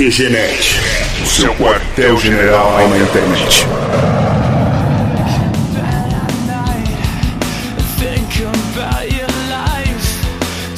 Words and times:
QGNet, 0.00 0.80
o 1.22 1.26
seu 1.26 1.54
quartel-general 1.56 2.88
na 2.88 2.96
internet. 2.96 3.66
Think 7.98 8.46
about 8.46 9.12
your 9.12 9.28
life. 9.50 10.24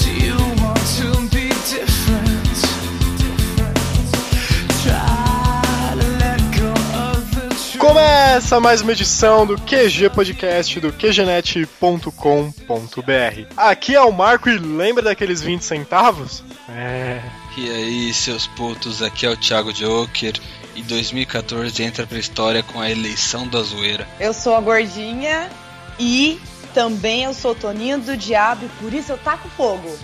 Do 0.03 0.11
you 0.11 0.35
want 0.61 0.83
to 0.97 1.21
be 1.31 1.51
different? 1.71 2.51
Try 4.83 5.95
to 6.01 6.07
let 6.19 6.43
go 6.59 6.75
of 6.99 7.23
the 7.37 7.47
truth. 7.55 7.79
Começa 7.79 8.59
mais 8.59 8.81
uma 8.81 8.91
edição 8.91 9.47
do 9.47 9.57
QG 9.57 10.11
Podcast 10.11 10.81
do 10.81 10.93
QGNet.com.br. 10.93 13.47
Aqui 13.57 13.95
é 13.95 14.01
o 14.01 14.11
Marco 14.11 14.49
e 14.49 14.59
lembra 14.59 15.05
daqueles 15.05 15.41
20 15.41 15.63
centavos? 15.63 16.43
É. 16.69 17.21
E 17.57 17.71
aí, 17.71 18.15
seus 18.15 18.47
putos, 18.47 19.03
aqui 19.03 19.27
é 19.27 19.31
o 19.31 19.37
Thiago 19.37 19.73
Joker 19.73 20.33
e 20.75 20.83
2014 20.83 21.83
entra 21.83 22.07
pra 22.07 22.19
história 22.19 22.63
com 22.63 22.81
a 22.81 22.91
eleição 22.91 23.47
da 23.47 23.63
zoeira. 23.63 24.09
Eu 24.19 24.33
sou 24.33 24.55
a 24.55 24.61
Gordinha 24.61 25.51
e 25.99 26.41
também 26.73 27.25
eu 27.25 27.35
sou 27.35 27.55
Toninho 27.55 27.99
do 27.99 28.17
Diabo 28.17 28.65
e 28.65 28.69
por 28.83 28.93
isso 28.95 29.13
eu 29.13 29.19
taco 29.19 29.49
fogo. 29.51 29.95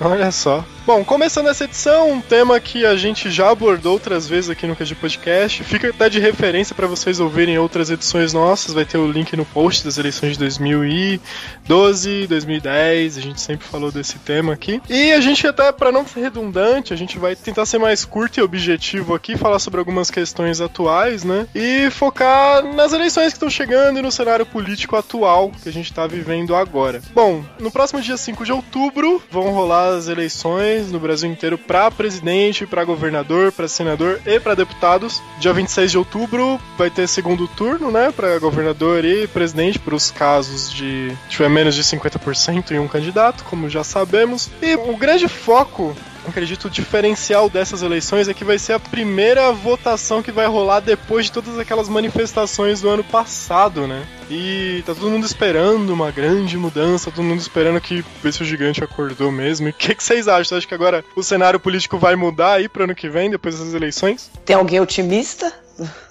Olha 0.00 0.32
só. 0.32 0.64
Bom, 0.88 1.04
começando 1.04 1.48
essa 1.48 1.64
edição, 1.64 2.12
um 2.12 2.18
tema 2.18 2.58
que 2.58 2.86
a 2.86 2.96
gente 2.96 3.30
já 3.30 3.50
abordou 3.50 3.92
outras 3.92 4.26
vezes 4.26 4.48
aqui 4.48 4.66
no 4.66 4.74
QG 4.74 4.94
Podcast. 4.94 5.62
Fica 5.62 5.90
até 5.90 6.08
de 6.08 6.18
referência 6.18 6.74
para 6.74 6.86
vocês 6.86 7.20
ouvirem 7.20 7.58
outras 7.58 7.90
edições 7.90 8.32
nossas. 8.32 8.72
Vai 8.72 8.86
ter 8.86 8.96
o 8.96 9.06
link 9.06 9.36
no 9.36 9.44
post 9.44 9.84
das 9.84 9.98
eleições 9.98 10.32
de 10.32 10.38
2012, 10.38 12.26
2010. 12.26 13.18
A 13.18 13.20
gente 13.20 13.38
sempre 13.38 13.66
falou 13.66 13.92
desse 13.92 14.18
tema 14.20 14.54
aqui. 14.54 14.80
E 14.88 15.12
a 15.12 15.20
gente 15.20 15.46
até, 15.46 15.70
para 15.72 15.92
não 15.92 16.06
ser 16.06 16.20
redundante, 16.20 16.94
a 16.94 16.96
gente 16.96 17.18
vai 17.18 17.36
tentar 17.36 17.66
ser 17.66 17.76
mais 17.76 18.06
curto 18.06 18.40
e 18.40 18.42
objetivo 18.42 19.14
aqui, 19.14 19.36
falar 19.36 19.58
sobre 19.58 19.80
algumas 19.80 20.10
questões 20.10 20.58
atuais, 20.58 21.22
né? 21.22 21.46
E 21.54 21.90
focar 21.90 22.64
nas 22.64 22.94
eleições 22.94 23.26
que 23.26 23.36
estão 23.36 23.50
chegando 23.50 23.98
e 23.98 24.02
no 24.02 24.10
cenário 24.10 24.46
político 24.46 24.96
atual 24.96 25.52
que 25.62 25.68
a 25.68 25.72
gente 25.72 25.92
tá 25.92 26.06
vivendo 26.06 26.56
agora. 26.56 27.02
Bom, 27.12 27.44
no 27.60 27.70
próximo 27.70 28.00
dia 28.00 28.16
5 28.16 28.42
de 28.42 28.52
outubro 28.52 29.22
vão 29.30 29.50
rolar 29.50 29.94
as 29.94 30.08
eleições 30.08 30.77
no 30.86 31.00
Brasil 31.00 31.30
inteiro 31.30 31.58
para 31.58 31.90
presidente, 31.90 32.66
para 32.66 32.84
governador, 32.84 33.52
para 33.52 33.68
senador 33.68 34.20
e 34.24 34.38
para 34.38 34.54
deputados. 34.54 35.20
Dia 35.38 35.52
26 35.52 35.90
de 35.90 35.98
outubro 35.98 36.60
vai 36.76 36.90
ter 36.90 37.08
segundo 37.08 37.48
turno, 37.48 37.90
né, 37.90 38.12
para 38.14 38.38
governador 38.38 39.04
e 39.04 39.26
presidente, 39.26 39.78
para 39.78 39.94
os 39.94 40.10
casos 40.10 40.72
de 40.72 41.12
tiver 41.28 41.48
menos 41.48 41.74
de 41.74 41.82
50% 41.82 42.70
em 42.70 42.78
um 42.78 42.88
candidato, 42.88 43.44
como 43.44 43.68
já 43.68 43.82
sabemos. 43.82 44.50
E 44.62 44.74
o 44.76 44.96
grande 44.96 45.28
foco 45.28 45.96
acredito 46.30 46.66
o 46.66 46.70
diferencial 46.70 47.48
dessas 47.48 47.82
eleições 47.82 48.28
é 48.28 48.34
que 48.34 48.44
vai 48.44 48.58
ser 48.58 48.74
a 48.74 48.80
primeira 48.80 49.52
votação 49.52 50.22
que 50.22 50.32
vai 50.32 50.46
rolar 50.46 50.80
depois 50.80 51.26
de 51.26 51.32
todas 51.32 51.58
aquelas 51.58 51.88
manifestações 51.88 52.80
do 52.80 52.88
ano 52.88 53.04
passado, 53.04 53.86
né? 53.86 54.06
E 54.30 54.82
tá 54.84 54.94
todo 54.94 55.10
mundo 55.10 55.24
esperando 55.24 55.90
uma 55.90 56.10
grande 56.10 56.56
mudança, 56.56 57.10
todo 57.10 57.24
mundo 57.24 57.40
esperando 57.40 57.80
que 57.80 58.04
ver 58.22 58.32
se 58.32 58.42
o 58.42 58.46
gigante 58.46 58.82
acordou 58.84 59.32
mesmo. 59.32 59.68
E 59.68 59.70
o 59.70 59.74
que, 59.74 59.94
que 59.94 60.02
vocês 60.02 60.28
acham? 60.28 60.44
Você 60.44 60.54
acha 60.56 60.66
que 60.66 60.74
agora 60.74 61.04
o 61.16 61.22
cenário 61.22 61.58
político 61.58 61.98
vai 61.98 62.14
mudar 62.14 62.54
aí 62.54 62.68
pro 62.68 62.84
ano 62.84 62.94
que 62.94 63.08
vem, 63.08 63.30
depois 63.30 63.58
dessas 63.58 63.74
eleições? 63.74 64.30
Tem 64.44 64.56
alguém 64.56 64.80
otimista? 64.80 65.52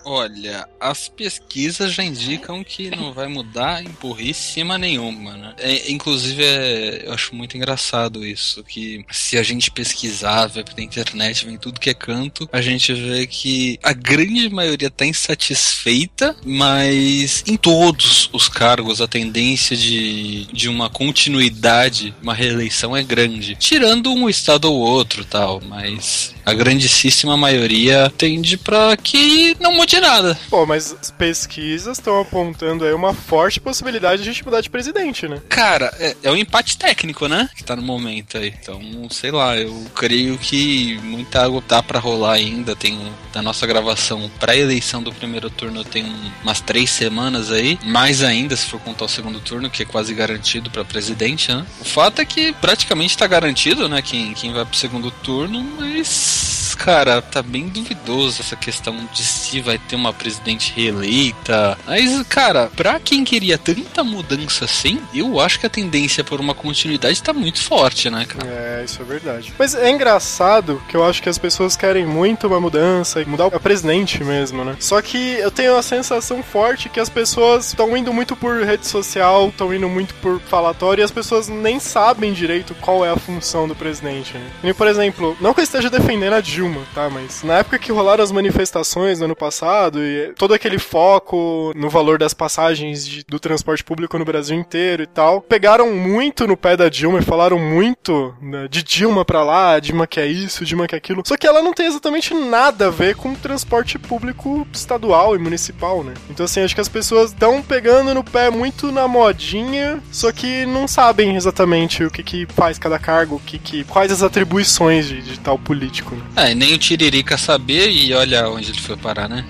Olha, 0.10 0.66
as 0.80 1.10
pesquisas 1.10 1.92
já 1.92 2.02
indicam 2.02 2.64
que 2.64 2.90
não 2.90 3.12
vai 3.12 3.28
mudar 3.28 3.84
em 3.84 3.90
porríssima 3.90 4.78
nenhuma, 4.78 5.36
né? 5.36 5.54
É, 5.58 5.92
inclusive, 5.92 6.46
é, 6.46 7.04
eu 7.08 7.14
acho 7.14 7.36
muito 7.36 7.58
engraçado 7.58 8.26
isso, 8.26 8.64
que 8.64 9.04
se 9.12 9.38
a 9.38 9.44
gente 9.44 9.70
pesquisar, 9.70 10.48
ver 10.48 10.64
pela 10.64 10.82
internet, 10.82 11.46
vem 11.46 11.58
tudo 11.58 11.82
que 11.82 11.90
é 11.90 11.94
canto, 11.94 12.48
a 12.54 12.62
gente 12.62 12.94
vê 12.94 13.28
que 13.28 13.78
a 13.84 13.92
grande 13.92 14.50
maioria 14.50 14.90
tá 14.90 15.06
insatisfeita, 15.06 16.38
mas 16.46 17.44
em 17.46 17.58
todos 17.58 18.30
os 18.32 18.48
cargos 18.48 19.02
a 19.02 19.10
tendência 19.10 19.76
de, 19.76 20.46
de 20.54 20.70
uma 20.70 20.90
continuidade, 20.90 22.16
uma 22.24 22.34
reeleição 22.34 22.96
é 22.96 23.04
grande. 23.04 23.58
Tirando 23.58 24.14
um 24.14 24.30
estado 24.30 24.72
ou 24.72 24.80
outro 24.80 25.26
tal, 25.26 25.62
mas 25.68 26.34
a 26.46 26.54
grandíssima 26.54 27.36
maioria 27.36 28.10
tende 28.18 28.56
para 28.56 28.96
que 28.96 29.54
não 29.60 29.74
mude 29.74 29.97
nada. 30.00 30.38
Pô, 30.50 30.66
mas 30.66 30.96
as 31.00 31.12
pesquisas 31.12 31.98
estão 31.98 32.20
apontando 32.20 32.86
aí 32.86 32.94
uma 32.94 33.14
forte 33.14 33.60
possibilidade 33.60 34.24
de 34.24 34.30
a 34.30 34.32
gente 34.32 34.46
mudar 34.46 34.62
de 34.62 34.70
presidente, 34.70 35.28
né? 35.28 35.42
Cara, 35.50 35.94
é, 36.00 36.16
é 36.24 36.32
um 36.32 36.36
empate 36.36 36.78
técnico, 36.78 37.28
né? 37.28 37.50
Que 37.56 37.64
tá 37.64 37.76
no 37.76 37.82
momento 37.82 38.38
aí. 38.38 38.54
Então, 38.60 38.82
sei 39.10 39.32
lá, 39.32 39.58
eu 39.58 39.86
creio 39.96 40.38
que 40.38 41.00
muita 41.04 41.44
água 41.44 41.64
dá 41.68 41.82
pra 41.82 42.00
rolar 42.00 42.34
ainda. 42.34 42.76
Tem 42.76 42.98
da 43.34 43.42
nossa 43.42 43.68
gravação 43.68 44.30
pra 44.40 44.56
eleição 44.56 45.04
do 45.04 45.14
primeiro 45.14 45.50
turno 45.50 45.84
tem 45.84 46.06
umas 46.44 46.62
três 46.62 46.90
semanas 46.90 47.52
aí. 47.52 47.78
Mais 47.84 48.24
ainda, 48.24 48.56
se 48.56 48.66
for 48.66 48.80
contar 48.80 49.06
o 49.06 49.10
segundo 49.10 49.40
turno, 49.40 49.70
que 49.70 49.84
é 49.84 49.86
quase 49.86 50.14
garantido 50.14 50.70
pra 50.70 50.84
presidente, 50.84 51.54
né? 51.54 51.66
O 51.80 51.86
fato 51.86 52.22
é 52.22 52.26
que 52.26 52.54
praticamente 52.54 53.18
tá 53.18 53.28
garantido, 53.28 53.88
né? 53.88 54.02
Quem, 54.02 54.34
quem 54.34 54.54
vai 54.54 54.66
pro 54.66 54.76
segundo 54.76 55.12
turno, 55.12 55.64
mas, 55.80 56.57
cara, 56.78 57.22
tá 57.22 57.42
bem 57.42 57.68
duvidoso 57.68 58.42
essa 58.42 58.56
questão 58.56 59.08
de 59.12 59.24
se 59.24 59.60
vai 59.62 59.78
ter 59.78 59.96
uma 59.96 60.14
presidente 60.14 60.74
reeleita. 60.76 61.78
Mas, 61.86 62.22
cara, 62.28 62.70
pra 62.76 63.00
quem 63.00 63.24
queria 63.24 63.58
tanta 63.58 64.04
mudança 64.04 64.66
assim, 64.66 65.02
eu 65.14 65.40
acho 65.40 65.60
que 65.60 65.66
a 65.66 65.70
tendência 65.70 66.24
por 66.24 66.40
uma 66.40 66.54
continuidade 66.54 67.22
tá 67.22 67.34
muito 67.34 67.62
forte, 67.62 68.10
né, 68.10 68.26
cara? 68.26 68.48
É, 68.48 68.84
isso 68.86 69.02
é 69.02 69.06
verdade. 69.06 69.54
Mas 69.58 69.76
é 69.76 69.90
engraçado 69.90 70.82
que 70.88 70.96
eu 70.96 71.04
acho 71.04 71.22
que 71.22 71.30
as 71.30 71.38
pessoas 71.38 71.76
querem 71.76 72.06
muito 72.06 72.48
uma 72.48 72.60
mudança 72.60 73.22
e 73.22 73.26
mudar 73.26 73.48
a 73.48 73.60
presidente 73.60 74.24
mesmo, 74.24 74.64
né? 74.64 74.76
Só 74.80 75.02
que 75.02 75.18
eu 75.18 75.52
tenho 75.52 75.76
a 75.76 75.82
sensação 75.82 76.44
forte 76.44 76.90
que 76.90 77.00
as 77.00 77.10
pessoas 77.10 77.68
estão 77.68 77.96
indo 77.96 78.14
muito 78.14 78.36
por 78.36 78.64
rede 78.64 78.88
social, 78.88 79.50
estão 79.50 79.74
indo 79.74 79.90
muito 79.90 80.14
por 80.16 80.40
falatório 80.42 81.02
e 81.02 81.04
as 81.04 81.12
pessoas 81.12 81.48
nem 81.48 81.80
sabem 81.80 82.34
direito 82.34 82.76
qual 82.82 83.06
é 83.06 83.10
a 83.10 83.18
função 83.18 83.68
do 83.68 83.76
presidente, 83.76 84.34
né? 84.34 84.50
E, 84.64 84.74
por 84.74 84.88
exemplo, 84.88 85.36
não 85.40 85.54
que 85.54 85.62
eu 85.62 85.64
esteja 85.64 85.90
defendendo 85.90 86.34
a 86.34 86.42
Dilma, 86.42 86.67
tá? 86.94 87.10
Mas 87.10 87.44
na 87.44 87.60
época 87.60 87.80
que 87.80 87.92
rolaram 87.92 88.24
as 88.24 88.32
manifestações 88.32 89.20
no 89.20 89.26
ano 89.26 89.36
passado 89.36 90.00
e 90.04 90.34
todo 90.38 90.54
aquele 90.54 90.80
foco 90.80 91.72
no 91.76 91.90
valor 91.90 92.18
das 92.20 92.34
passagens 92.34 93.06
de- 93.06 93.24
do 93.28 93.40
transporte 93.40 93.84
público 93.84 94.18
no 94.18 94.26
Brasil 94.26 94.58
inteiro 94.58 95.04
e 95.04 95.08
tal, 95.08 95.42
pegaram 95.42 95.94
muito 95.94 96.48
no 96.48 96.58
pé 96.58 96.76
da 96.78 96.90
Dilma 96.90 97.20
e 97.20 97.24
falaram 97.24 97.60
muito 97.60 98.34
né, 98.42 98.68
de 98.70 98.84
Dilma 98.84 99.24
pra 99.26 99.44
lá, 99.44 99.80
Dilma 99.80 100.08
que 100.08 100.20
é 100.20 100.26
isso, 100.28 100.66
Dilma 100.66 100.88
que 100.88 100.96
é 100.96 100.98
aquilo. 100.98 101.24
Só 101.26 101.38
que 101.38 101.48
ela 101.48 101.62
não 101.62 101.74
tem 101.74 101.86
exatamente 101.88 102.34
nada 102.34 102.88
a 102.88 102.90
ver 102.92 103.16
com 103.16 103.34
transporte 103.34 103.98
público 104.00 104.68
estadual 104.74 105.36
e 105.36 105.40
municipal, 105.40 106.04
né? 106.04 106.14
Então 106.30 106.46
assim, 106.46 106.62
acho 106.62 106.76
que 106.76 106.82
as 106.82 106.90
pessoas 106.90 107.32
estão 107.32 107.62
pegando 107.62 108.14
no 108.14 108.24
pé 108.24 108.50
muito 108.50 108.92
na 108.92 109.08
modinha, 109.08 110.02
só 110.12 110.32
que 110.32 110.66
não 110.66 110.88
sabem 110.88 111.36
exatamente 111.36 112.04
o 112.04 112.12
que 112.12 112.24
que 112.24 112.46
faz 112.48 112.78
cada 112.80 112.98
cargo, 113.00 113.36
o 113.36 113.40
que 113.40 113.58
que 113.60 113.84
quais 113.86 114.12
as 114.12 114.22
atribuições 114.24 115.08
de, 115.08 115.22
de 115.22 115.40
tal 115.40 115.58
político. 115.58 116.16
Né? 116.16 116.52
É, 116.52 116.56
nem 116.58 116.74
o 116.74 116.78
Tiririca 116.78 117.38
sabia 117.38 117.86
e 117.88 118.14
olha 118.14 118.50
onde 118.50 118.72
ele 118.72 118.82
foi 118.82 118.98
parar, 118.98 119.30
né? 119.30 119.46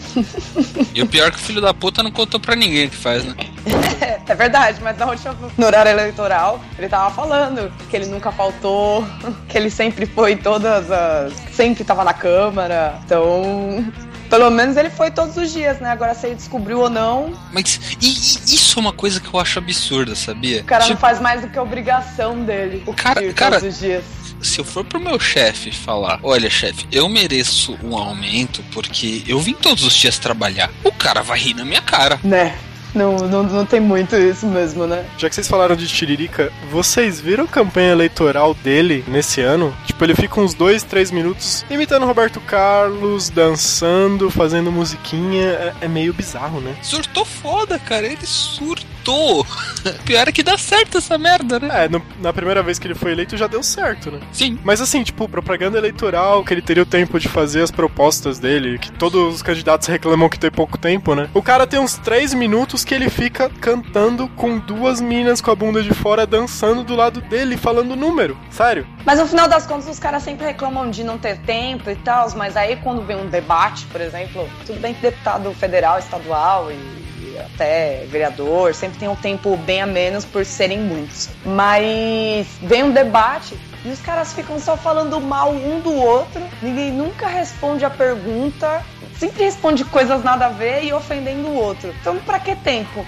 e 0.94 1.02
o 1.02 1.08
pior 1.08 1.28
é 1.28 1.32
que 1.32 1.38
o 1.38 1.40
filho 1.40 1.62
da 1.62 1.74
puta 1.74 2.04
não 2.04 2.12
contou 2.12 2.40
pra 2.40 2.56
ninguém 2.56 2.86
o 2.88 2.90
que 2.90 2.96
faz, 2.98 3.24
né? 3.24 3.34
É 4.30 4.36
verdade, 4.36 4.80
mas 4.82 4.98
na 4.98 5.06
última, 5.06 5.34
no 5.58 5.66
horário 5.66 5.90
eleitoral, 5.90 6.62
ele 6.78 6.90
tava 6.90 7.10
falando 7.16 7.72
que 7.90 7.96
ele 7.96 8.08
nunca 8.08 8.30
faltou, 8.30 9.08
que 9.48 9.58
ele 9.58 9.70
sempre 9.70 10.06
foi 10.06 10.36
todas 10.36 10.92
as. 10.92 11.34
sempre 11.54 11.84
tava 11.86 12.04
na 12.04 12.14
Câmara. 12.14 13.00
Então. 13.06 13.86
Pelo 14.30 14.50
menos 14.50 14.76
ele 14.76 14.90
foi 14.90 15.10
todos 15.10 15.38
os 15.38 15.54
dias, 15.54 15.80
né? 15.80 15.90
Agora 15.90 16.14
se 16.14 16.26
ele 16.28 16.36
descobriu 16.36 16.80
ou 16.82 16.90
não, 16.90 17.34
Mas 17.54 17.80
e- 18.02 18.08
e 18.08 18.56
isso 18.56 18.78
é 18.78 18.82
uma 18.82 18.92
coisa 18.92 19.22
que 19.22 19.34
eu 19.34 19.40
acho 19.40 19.58
absurda, 19.60 20.14
sabia? 20.16 20.60
o 20.60 20.66
cara 20.66 20.82
não 20.84 20.90
Tipo, 20.90 21.00
faz 21.00 21.22
mais 21.22 21.40
do 21.40 21.48
que 21.48 21.58
a 21.58 21.64
obrigação 21.64 22.44
dele. 22.44 22.84
O 22.86 22.94
Cara- 22.94 23.22
cara- 23.32 23.62
todos 23.62 23.74
os 23.76 23.80
dias. 23.80 24.04
Se 24.42 24.60
eu 24.60 24.66
for 24.66 24.84
pro 24.84 25.00
meu 25.00 25.20
chefe 25.20 25.72
falar, 25.72 26.20
olha, 26.24 26.50
chefe, 26.50 26.86
eu 26.92 27.08
mereço 27.10 27.78
um 27.84 27.96
aumento 27.98 28.64
porque 28.72 29.24
eu 29.28 29.40
vim 29.40 29.54
todos 29.54 29.84
os 29.84 29.94
dias 29.94 30.18
trabalhar, 30.18 30.72
o 30.84 30.92
cara 30.92 31.22
vai 31.22 31.40
rir 31.40 31.54
na 31.54 31.66
minha 31.66 31.82
cara. 31.82 32.20
Né? 32.24 32.58
Não, 32.98 33.16
não, 33.18 33.44
não 33.44 33.66
tem 33.66 33.80
muito 33.80 34.16
isso 34.16 34.48
mesmo, 34.48 34.88
né? 34.88 35.06
Já 35.18 35.30
que 35.30 35.36
vocês 35.36 35.48
falaram 35.48 35.76
de 35.76 35.88
Tiririca, 35.88 36.52
vocês 36.72 37.20
viram 37.20 37.44
a 37.44 37.48
campanha 37.48 37.92
eleitoral 37.92 38.56
dele 38.56 39.04
nesse 39.08 39.40
ano? 39.42 39.76
Tipo, 39.86 40.04
ele 40.04 40.16
fica 40.16 40.40
uns 40.40 40.54
dois, 40.56 40.82
três 40.82 41.12
minutos 41.12 41.64
imitando 41.70 42.06
Roberto 42.06 42.40
Carlos, 42.42 43.30
dançando, 43.30 44.32
fazendo 44.32 44.72
musiquinha. 44.72 45.44
É, 45.44 45.74
é 45.82 45.88
meio 45.88 46.14
bizarro, 46.14 46.60
né? 46.60 46.76
Surtou 46.82 47.24
foda, 47.24 47.78
cara, 47.78 48.08
ele 48.08 48.26
surtou 48.26 48.97
tentou. 49.08 49.46
Pior 50.06 50.28
é 50.28 50.32
que 50.32 50.44
dá 50.44 50.58
certo 50.58 50.98
essa 50.98 51.18
merda, 51.18 51.60
né? 51.60 51.86
É, 51.86 51.90
no- 51.90 52.02
na 52.22 52.34
primeira 52.34 52.62
vez 52.62 52.78
que 52.78 52.88
ele 52.88 52.96
foi 52.96 53.12
eleito 53.12 53.38
já 53.38 53.48
deu 53.48 53.64
certo, 53.64 54.12
né? 54.12 54.20
Sim. 54.32 54.60
Mas 54.64 54.82
assim, 54.82 55.04
tipo, 55.04 55.28
propaganda 55.30 55.78
eleitoral, 55.78 56.44
que 56.44 56.54
ele 56.54 56.62
teria 56.62 56.84
o 56.84 56.86
tempo 56.86 57.20
de 57.20 57.28
fazer 57.30 57.62
as 57.62 57.72
propostas 57.72 58.38
dele, 58.40 58.78
que 58.78 58.92
todos 58.92 59.36
os 59.36 59.42
candidatos 59.42 59.88
reclamam 59.88 60.30
que 60.30 60.38
tem 60.40 60.52
pouco 60.52 60.78
tempo, 60.78 61.16
né? 61.16 61.30
O 61.34 61.42
cara 61.42 61.66
tem 61.66 61.80
uns 61.80 61.96
três 61.96 62.34
minutos 62.34 62.84
que 62.84 62.94
ele 62.94 63.10
fica 63.10 63.50
cantando 63.62 64.28
com 64.30 64.60
duas 64.60 65.00
minas 65.00 65.40
com 65.42 65.52
a 65.52 65.56
bunda 65.56 65.82
de 65.82 65.94
fora 65.94 66.26
dançando 66.28 66.84
do 66.84 66.96
lado 66.96 67.22
dele, 67.22 67.56
falando 67.58 67.96
número. 67.96 68.38
Sério. 68.50 68.86
Mas 69.06 69.20
no 69.20 69.28
final 69.28 69.48
das 69.48 69.66
contas, 69.66 69.88
os 69.88 70.00
caras 70.00 70.24
sempre 70.24 70.46
reclamam 70.46 70.90
de 70.90 71.04
não 71.04 71.18
ter 71.18 71.38
tempo 71.40 71.90
e 71.90 71.96
tal, 71.96 72.30
mas 72.36 72.58
aí 72.58 72.76
quando 72.78 73.02
vem 73.06 73.16
um 73.18 73.28
debate, 73.28 73.86
por 73.86 74.02
exemplo, 74.02 74.48
tudo 74.66 74.80
bem 74.82 74.94
que 74.94 75.02
deputado 75.02 75.54
federal, 75.54 75.98
estadual 76.00 76.70
e, 76.72 76.74
e 76.76 77.07
até 77.40 78.06
vereador, 78.10 78.74
sempre 78.74 79.00
tem 79.00 79.08
um 79.08 79.16
tempo 79.16 79.56
bem 79.58 79.82
a 79.82 79.88
menos 79.88 80.26
por 80.26 80.46
serem 80.46 80.80
muitos. 80.80 81.30
Mas 81.46 82.48
vem 82.62 82.84
um 82.84 82.92
debate 82.92 83.58
e 83.86 83.90
os 83.90 84.00
caras 84.00 84.34
ficam 84.34 84.60
só 84.60 84.76
falando 84.76 85.20
mal 85.22 85.52
um 85.52 85.80
do 85.80 85.94
outro, 85.94 86.42
ninguém 86.62 86.92
nunca 86.92 87.28
responde 87.28 87.86
a 87.86 87.90
pergunta, 87.90 88.84
sempre 89.18 89.44
responde 89.44 89.86
coisas 89.86 90.24
nada 90.24 90.48
a 90.48 90.50
ver 90.50 90.84
e 90.84 90.94
ofendendo 90.94 91.48
o 91.48 91.56
outro. 91.56 91.94
Então, 92.02 92.18
pra 92.20 92.40
que 92.40 92.56
tempo? 92.56 93.06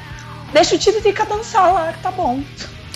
Deixa 0.54 0.76
o 0.76 0.80
Tiririca 0.80 1.26
dançar 1.26 1.74
lá, 1.74 1.94
que 1.94 2.02
tá 2.02 2.12
bom. 2.12 2.42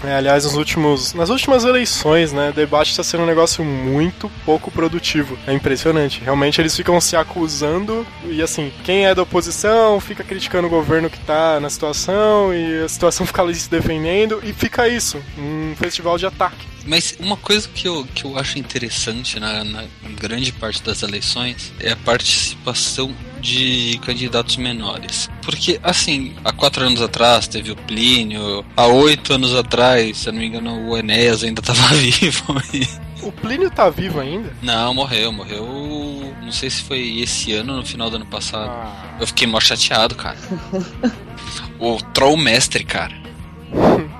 É, 0.03 0.15
aliás, 0.15 0.43
nos 0.43 0.55
últimos, 0.55 1.13
nas 1.13 1.29
últimas 1.29 1.63
eleições, 1.63 2.33
né, 2.33 2.51
debate 2.53 2.91
está 2.91 3.03
sendo 3.03 3.23
um 3.23 3.25
negócio 3.25 3.63
muito 3.63 4.29
pouco 4.45 4.69
produtivo. 4.69 5.37
É 5.47 5.53
impressionante. 5.53 6.21
Realmente 6.21 6.59
eles 6.59 6.75
ficam 6.75 6.99
se 6.99 7.15
acusando 7.15 8.05
e 8.25 8.41
assim, 8.41 8.71
quem 8.83 9.05
é 9.05 9.15
da 9.15 9.21
oposição 9.21 9.99
fica 9.99 10.23
criticando 10.23 10.67
o 10.67 10.69
governo 10.69 11.09
que 11.09 11.19
tá 11.19 11.59
na 11.59 11.69
situação 11.69 12.53
e 12.53 12.83
a 12.83 12.89
situação 12.89 13.25
fica 13.27 13.41
ali 13.41 13.55
se 13.55 13.69
defendendo 13.69 14.41
e 14.43 14.51
fica 14.51 14.87
isso, 14.87 15.21
um 15.37 15.73
festival 15.77 16.17
de 16.17 16.25
ataque. 16.25 16.67
Mas 16.85 17.15
uma 17.19 17.37
coisa 17.37 17.69
que 17.73 17.87
eu, 17.87 18.05
que 18.13 18.25
eu 18.25 18.37
acho 18.37 18.59
interessante 18.59 19.39
na, 19.39 19.63
na 19.63 19.85
grande 20.19 20.51
parte 20.51 20.83
das 20.83 21.01
eleições 21.01 21.71
é 21.79 21.93
a 21.93 21.95
participação 21.95 23.13
de 23.43 23.99
candidatos 24.05 24.55
menores. 24.55 25.29
Porque, 25.43 25.77
assim, 25.83 26.33
há 26.45 26.51
quatro 26.53 26.85
anos 26.85 27.01
atrás 27.01 27.45
teve 27.45 27.71
o 27.71 27.75
Plínio, 27.75 28.65
há 28.75 28.87
oito 28.87 29.33
anos 29.33 29.53
atrás, 29.53 30.17
se 30.17 30.29
eu 30.29 30.33
não 30.33 30.39
me 30.39 30.47
engano, 30.47 30.89
o 30.89 30.97
Enéas 30.97 31.43
ainda 31.43 31.59
estava 31.61 31.93
vivo. 31.93 32.55
O 33.21 33.31
Plínio 33.33 33.69
tá 33.69 33.89
vivo 33.89 34.19
ainda? 34.21 34.51
Não, 34.61 34.93
morreu, 34.93 35.31
morreu. 35.33 36.33
Não 36.41 36.51
sei 36.51 36.69
se 36.69 36.81
foi 36.83 37.19
esse 37.19 37.51
ano 37.53 37.73
ou 37.73 37.79
no 37.79 37.85
final 37.85 38.09
do 38.09 38.15
ano 38.15 38.25
passado. 38.25 38.69
Ah, 38.69 39.17
Eu 39.19 39.27
fiquei 39.27 39.45
mó 39.45 39.59
chateado, 39.59 40.15
cara. 40.15 40.37
o 41.79 41.97
Trollmestre, 42.13 42.83
cara. 42.85 43.13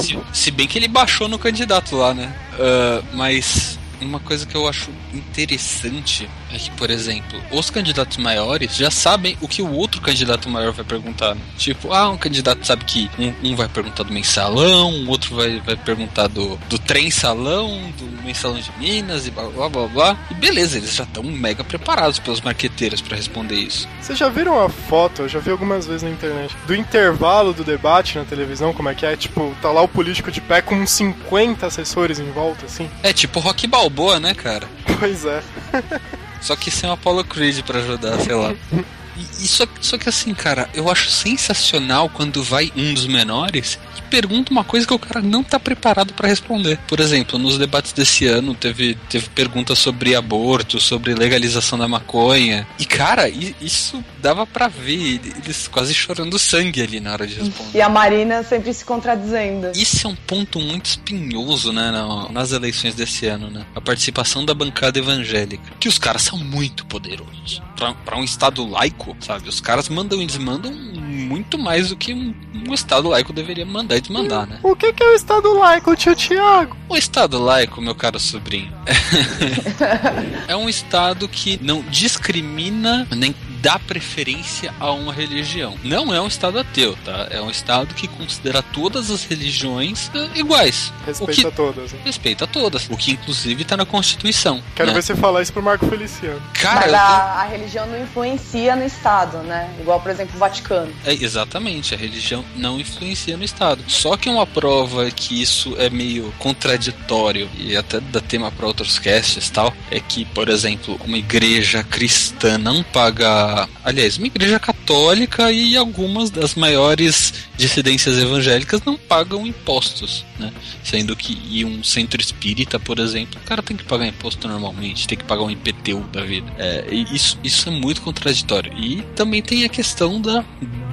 Se, 0.00 0.18
se 0.32 0.50
bem 0.50 0.66
que 0.66 0.78
ele 0.78 0.88
baixou 0.88 1.28
no 1.28 1.38
candidato 1.38 1.94
lá, 1.94 2.14
né? 2.14 2.34
Ah, 2.58 3.02
mas 3.12 3.78
uma 4.00 4.18
coisa 4.18 4.46
que 4.46 4.54
eu 4.54 4.66
acho 4.66 4.90
interessante 5.12 6.26
é 6.56 6.58
que, 6.58 6.70
por 6.72 6.90
exemplo, 6.90 7.40
os 7.50 7.70
candidatos 7.70 8.16
maiores 8.16 8.76
já 8.76 8.90
sabem 8.90 9.36
o 9.40 9.48
que 9.48 9.62
o 9.62 9.70
outro 9.72 10.00
candidato 10.00 10.48
maior 10.48 10.72
vai 10.72 10.84
perguntar. 10.84 11.34
né? 11.34 11.40
Tipo, 11.56 11.92
ah, 11.92 12.10
um 12.10 12.16
candidato 12.16 12.64
sabe 12.66 12.84
que 12.84 13.10
um, 13.18 13.50
um 13.50 13.56
vai 13.56 13.68
perguntar 13.68 14.02
do 14.04 14.12
mensalão, 14.12 14.90
o 15.04 15.08
outro 15.08 15.34
vai, 15.36 15.60
vai 15.60 15.76
perguntar 15.76 16.28
do, 16.28 16.56
do 16.68 16.78
trem 16.78 17.10
salão, 17.10 17.92
do 17.98 18.22
mensalão 18.24 18.58
de 18.58 18.70
Minas 18.78 19.26
e 19.26 19.30
blá 19.30 19.44
blá 19.48 19.68
blá 19.68 19.86
blá. 19.86 20.18
E 20.30 20.34
beleza, 20.34 20.76
eles 20.78 20.94
já 20.94 21.04
estão 21.04 21.22
mega 21.22 21.62
preparados 21.64 22.18
pelos 22.18 22.40
marqueteiros 22.40 23.00
pra 23.00 23.16
responder 23.16 23.56
isso. 23.56 23.88
Vocês 24.00 24.18
já 24.18 24.28
viram 24.28 24.60
a 24.62 24.68
foto? 24.68 25.22
Eu 25.22 25.28
já 25.28 25.38
vi 25.38 25.50
algumas 25.50 25.86
vezes 25.86 26.02
na 26.02 26.10
internet. 26.10 26.54
Do 26.66 26.74
intervalo 26.74 27.52
do 27.52 27.64
debate 27.64 28.18
na 28.18 28.24
televisão, 28.24 28.72
como 28.72 28.88
é 28.88 28.94
que 28.94 29.04
é? 29.06 29.16
Tipo, 29.16 29.54
tá 29.60 29.70
lá 29.70 29.82
o 29.82 29.88
político 29.88 30.30
de 30.30 30.40
pé 30.40 30.60
com 30.62 30.74
uns 30.76 30.90
50 30.90 31.66
assessores 31.66 32.18
em 32.18 32.30
volta, 32.30 32.66
assim. 32.66 32.88
É 33.02 33.12
tipo 33.12 33.40
Rock 33.40 33.66
Balboa, 33.66 34.18
né, 34.20 34.34
cara? 34.34 34.66
Pois 35.00 35.24
é. 35.24 35.42
Só 36.40 36.54
que 36.56 36.70
sem 36.70 36.88
o 36.88 36.92
Apollo 36.92 37.24
Creed 37.24 37.62
pra 37.62 37.78
ajudar, 37.78 38.18
sei 38.20 38.34
lá. 38.34 38.54
E, 39.16 39.44
e 39.44 39.48
só, 39.48 39.66
só 39.80 39.96
que 39.98 40.08
assim, 40.08 40.34
cara, 40.34 40.68
eu 40.74 40.90
acho 40.90 41.10
sensacional 41.10 42.08
quando 42.08 42.42
vai 42.42 42.72
um 42.76 42.94
dos 42.94 43.06
menores 43.06 43.78
e 43.98 44.02
pergunta 44.02 44.50
uma 44.52 44.64
coisa 44.64 44.86
que 44.86 44.94
o 44.94 44.98
cara 44.98 45.20
não 45.20 45.42
tá 45.42 45.58
preparado 45.60 46.12
pra 46.14 46.28
responder. 46.28 46.78
Por 46.88 47.00
exemplo, 47.00 47.38
nos 47.38 47.58
debates 47.58 47.92
desse 47.92 48.26
ano 48.26 48.54
teve, 48.54 48.94
teve 49.08 49.28
perguntas 49.30 49.78
sobre 49.78 50.14
aborto, 50.14 50.80
sobre 50.80 51.14
legalização 51.14 51.78
da 51.78 51.86
maconha. 51.86 52.66
E, 52.78 52.84
cara, 52.84 53.28
isso 53.28 54.02
dava 54.20 54.46
pra 54.46 54.68
ver 54.68 55.20
eles 55.44 55.68
quase 55.68 55.92
chorando 55.94 56.38
sangue 56.38 56.80
ali 56.82 57.00
na 57.00 57.12
hora 57.12 57.26
de 57.26 57.34
responder. 57.34 57.78
E 57.78 57.80
a 57.80 57.88
Marina 57.88 58.42
sempre 58.42 58.72
se 58.72 58.84
contradizendo. 58.84 59.70
Isso 59.74 60.06
é 60.06 60.10
um 60.10 60.16
ponto 60.16 60.58
muito 60.60 60.86
espinhoso, 60.86 61.72
né, 61.72 61.90
na- 61.90 62.28
nas 62.30 62.52
eleições 62.52 62.94
desse 62.94 63.26
ano, 63.26 63.50
né? 63.50 63.64
A 63.74 63.80
participação 63.80 64.44
da 64.44 64.54
bancada 64.54 64.98
evangélica. 64.98 65.72
Que 65.78 65.88
os 65.88 65.98
caras 65.98 66.22
são 66.22 66.38
muito 66.38 66.86
poderosos. 66.86 67.60
Pra, 67.76 67.92
pra 67.92 68.16
um 68.16 68.24
estado 68.24 68.68
laico, 68.68 69.16
sabe? 69.20 69.48
Os 69.48 69.60
caras 69.60 69.88
mandam 69.88 70.20
e 70.22 70.26
desmandam 70.26 70.72
muito 70.72 71.58
mais 71.58 71.88
do 71.88 71.96
que 71.96 72.12
um, 72.12 72.34
um 72.68 72.74
estado 72.74 73.08
laico 73.08 73.32
deveria 73.32 73.64
mandar 73.64 73.96
e 73.96 74.00
desmandar, 74.00 74.46
né? 74.46 74.60
O 74.62 74.76
que, 74.76 74.92
que 74.92 75.02
é 75.02 75.06
o 75.08 75.14
Estado 75.14 75.52
laico, 75.54 75.96
tio 75.96 76.14
Tiago? 76.14 76.76
O 76.88 76.96
estado 76.96 77.38
laico, 77.42 77.80
meu 77.80 77.94
caro 77.94 78.20
sobrinho, 78.20 78.72
é 80.46 80.54
um 80.56 80.68
estado 80.68 81.26
que 81.28 81.58
não 81.62 81.82
discrimina 81.82 83.06
nem 83.10 83.34
dá 83.64 83.78
preferência 83.78 84.74
a 84.78 84.92
uma 84.92 85.10
religião. 85.10 85.74
Não 85.82 86.14
é 86.14 86.20
um 86.20 86.26
estado 86.26 86.58
ateu, 86.58 86.94
tá? 87.02 87.28
É 87.30 87.40
um 87.40 87.48
estado 87.48 87.94
que 87.94 88.06
considera 88.06 88.62
todas 88.62 89.10
as 89.10 89.24
religiões 89.24 90.10
eh, 90.14 90.38
iguais. 90.38 90.92
O 91.00 91.06
Respeita 91.06 91.50
que 91.50 91.56
todas. 91.56 91.92
né? 91.92 91.98
respeita 92.04 92.46
todas, 92.46 92.86
o 92.90 92.96
que 92.96 93.12
inclusive 93.12 93.64
tá 93.64 93.74
na 93.74 93.86
Constituição. 93.86 94.62
Quero 94.76 94.88
né? 94.88 94.94
ver 94.94 95.02
você 95.02 95.16
falar 95.16 95.40
isso 95.40 95.50
pro 95.50 95.62
Marco 95.62 95.86
Feliciano. 95.86 96.42
Cara, 96.52 96.80
Mas 96.80 96.90
eu 96.90 96.98
a, 96.98 97.40
a 97.40 97.44
religião 97.44 97.86
não 97.86 98.02
influencia 98.02 98.76
no 98.76 98.84
Estado, 98.84 99.38
né? 99.38 99.74
Igual, 99.80 99.98
por 99.98 100.10
exemplo, 100.10 100.36
o 100.36 100.38
Vaticano. 100.38 100.92
É, 101.06 101.14
exatamente, 101.14 101.94
a 101.94 101.96
religião 101.96 102.44
não 102.56 102.78
influencia 102.78 103.34
no 103.34 103.44
Estado. 103.44 103.82
Só 103.88 104.14
que 104.18 104.28
uma 104.28 104.46
prova 104.46 105.10
que 105.10 105.40
isso 105.40 105.74
é 105.78 105.88
meio 105.88 106.30
contraditório 106.38 107.48
e 107.56 107.74
até 107.74 107.98
dá 107.98 108.20
tema 108.20 108.50
para 108.50 108.66
outros 108.66 108.98
casts 108.98 109.48
e 109.48 109.52
tal, 109.52 109.72
é 109.90 110.00
que, 110.00 110.26
por 110.26 110.50
exemplo, 110.50 111.00
uma 111.02 111.16
igreja 111.16 111.82
cristã 111.82 112.58
não 112.58 112.82
paga. 112.82 113.53
Aliás, 113.84 114.18
uma 114.18 114.26
igreja 114.26 114.58
católica 114.58 115.50
e 115.52 115.76
algumas 115.76 116.30
das 116.30 116.54
maiores 116.54 117.34
dissidências 117.56 118.18
evangélicas 118.18 118.82
não 118.84 118.96
pagam 118.96 119.46
impostos, 119.46 120.24
né? 120.38 120.52
Sendo 120.82 121.14
que 121.14 121.64
um 121.64 121.82
centro 121.82 122.20
espírita, 122.20 122.78
por 122.78 122.98
exemplo, 122.98 123.40
o 123.40 123.46
cara 123.46 123.62
tem 123.62 123.76
que 123.76 123.84
pagar 123.84 124.06
imposto 124.06 124.48
normalmente, 124.48 125.06
tem 125.06 125.18
que 125.18 125.24
pagar 125.24 125.42
um 125.42 125.50
IPTU 125.50 126.00
da 126.12 126.22
vida. 126.22 126.52
É, 126.58 126.86
isso, 127.12 127.38
isso 127.42 127.68
é 127.68 127.72
muito 127.72 128.02
contraditório. 128.02 128.72
E 128.78 129.02
também 129.14 129.42
tem 129.42 129.64
a 129.64 129.68
questão 129.68 130.20
da 130.20 130.44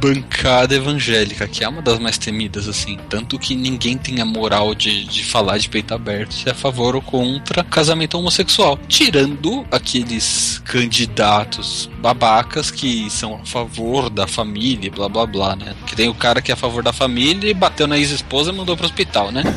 bancada 0.02 0.74
evangélica, 0.74 1.48
que 1.48 1.64
é 1.64 1.70
uma 1.70 1.82
das 1.82 2.00
mais 2.00 2.18
temidas, 2.18 2.68
assim. 2.68 2.98
Tanto 3.08 3.38
que 3.38 3.56
ninguém 3.56 3.98
tem 3.98 4.20
a 4.20 4.26
moral 4.26 4.74
de, 4.74 5.06
de 5.06 5.24
falar 5.24 5.60
de 5.60 5.70
peito 5.70 5.94
aberto 5.94 6.34
se 6.34 6.50
é 6.50 6.52
a 6.52 6.56
favor 6.56 6.96
ou 6.96 7.02
contra 7.04 7.64
casamento 7.64 8.18
homossexual. 8.18 8.80
Tirando 8.88 9.64
aqueles 9.72 10.60
candidatos 10.66 11.88
babacas 12.00 12.72
que 12.72 13.10
são 13.12 13.36
a 13.36 13.46
favor 13.46 14.10
da 14.10 14.26
família, 14.26 14.88
e 14.88 14.90
blá 14.90 15.08
blá 15.08 15.26
blá, 15.28 15.56
né? 15.56 15.76
Que 15.86 15.96
tem 15.96 16.10
o 16.10 16.16
cara 16.16 16.42
que 16.42 16.52
é 16.52 16.56
a 16.56 16.58
favor 16.58 16.82
da 16.82 16.92
família 16.92 17.52
e 17.52 17.54
bateu 17.54 17.86
na 17.86 17.98
ex-esposa 17.98 18.52
e 18.52 18.56
mandou 18.56 18.76
pro 18.76 18.86
hospital, 18.86 19.32
né? 19.32 19.44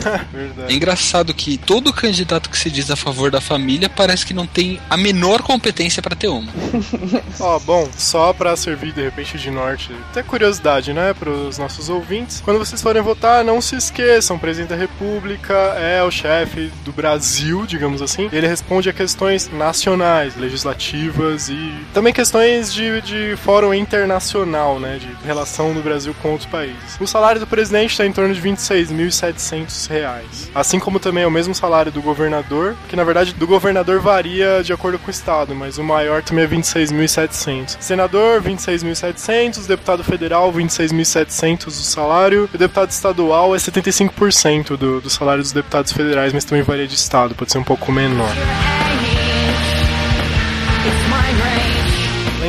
É 0.68 0.72
engraçado 0.72 1.32
que 1.32 1.56
todo 1.56 1.92
candidato 1.92 2.50
que 2.50 2.58
se 2.58 2.70
diz 2.70 2.90
a 2.90 2.96
favor 2.96 3.30
da 3.30 3.40
família 3.40 3.88
parece 3.88 4.26
que 4.26 4.34
não 4.34 4.46
tem 4.46 4.80
a 4.90 4.96
menor 4.96 5.42
competência 5.42 6.02
pra 6.02 6.16
ter 6.16 6.28
uma. 6.28 6.52
Ó, 7.40 7.58
bom, 7.60 7.88
só 7.96 8.32
pra 8.32 8.56
servir 8.56 8.92
de 8.92 9.02
repente 9.02 9.38
de 9.38 9.50
norte, 9.50 9.90
até 10.10 10.22
curiosidade, 10.34 10.92
né, 10.92 11.14
pros 11.14 11.58
nossos 11.58 11.88
ouvintes. 11.88 12.40
Quando 12.40 12.58
vocês 12.58 12.82
forem 12.82 13.00
votar, 13.00 13.44
não 13.44 13.60
se 13.60 13.76
esqueçam, 13.76 14.34
o 14.34 14.40
presidente 14.40 14.70
da 14.70 14.74
República 14.74 15.54
é 15.78 16.02
o 16.02 16.10
chefe 16.10 16.72
do 16.84 16.90
Brasil, 16.90 17.64
digamos 17.64 18.02
assim. 18.02 18.28
Ele 18.32 18.48
responde 18.48 18.90
a 18.90 18.92
questões 18.92 19.48
nacionais, 19.52 20.36
legislativas 20.36 21.48
e 21.48 21.72
também 21.92 22.12
questões 22.12 22.74
de, 22.74 23.00
de 23.02 23.36
fórum 23.36 23.72
internacional, 23.72 24.80
né, 24.80 24.98
de 24.98 25.08
relação 25.24 25.72
do 25.72 25.80
Brasil 25.80 26.12
com 26.20 26.32
outros 26.32 26.50
países. 26.50 26.98
O 27.00 27.06
salário 27.06 27.40
do 27.40 27.46
presidente 27.46 27.92
está 27.92 28.04
em 28.04 28.12
torno 28.12 28.34
de 28.34 28.42
26.700 28.42 29.88
reais. 29.88 30.50
Assim 30.52 30.80
como 30.80 30.98
também 30.98 31.22
é 31.22 31.26
o 31.28 31.30
mesmo 31.30 31.54
salário 31.54 31.92
do 31.92 32.02
governador, 32.02 32.74
que 32.88 32.96
na 32.96 33.04
verdade 33.04 33.32
do 33.34 33.46
governador 33.46 34.00
varia 34.00 34.64
de 34.64 34.72
acordo 34.72 34.98
com 34.98 35.06
o 35.06 35.10
estado, 35.12 35.54
mas 35.54 35.78
o 35.78 35.84
maior 35.84 36.24
também 36.24 36.44
é 36.44 36.48
26.700. 36.48 37.76
Senador, 37.78 38.42
26.700, 38.42 39.68
deputado 39.68 40.02
federal, 40.02 40.23
26.700 40.30 41.66
o 41.66 41.70
salário, 41.70 42.48
e 42.52 42.56
o 42.56 42.58
deputado 42.58 42.90
estadual 42.90 43.54
é 43.54 43.58
75% 43.58 44.76
do, 44.76 45.00
do 45.00 45.10
salário 45.10 45.42
dos 45.42 45.52
deputados 45.52 45.92
federais, 45.92 46.32
mas 46.32 46.44
também 46.44 46.62
varia 46.62 46.86
de 46.86 46.94
estado, 46.94 47.34
pode 47.34 47.52
ser 47.52 47.58
um 47.58 47.64
pouco 47.64 47.90
menor. 47.92 48.34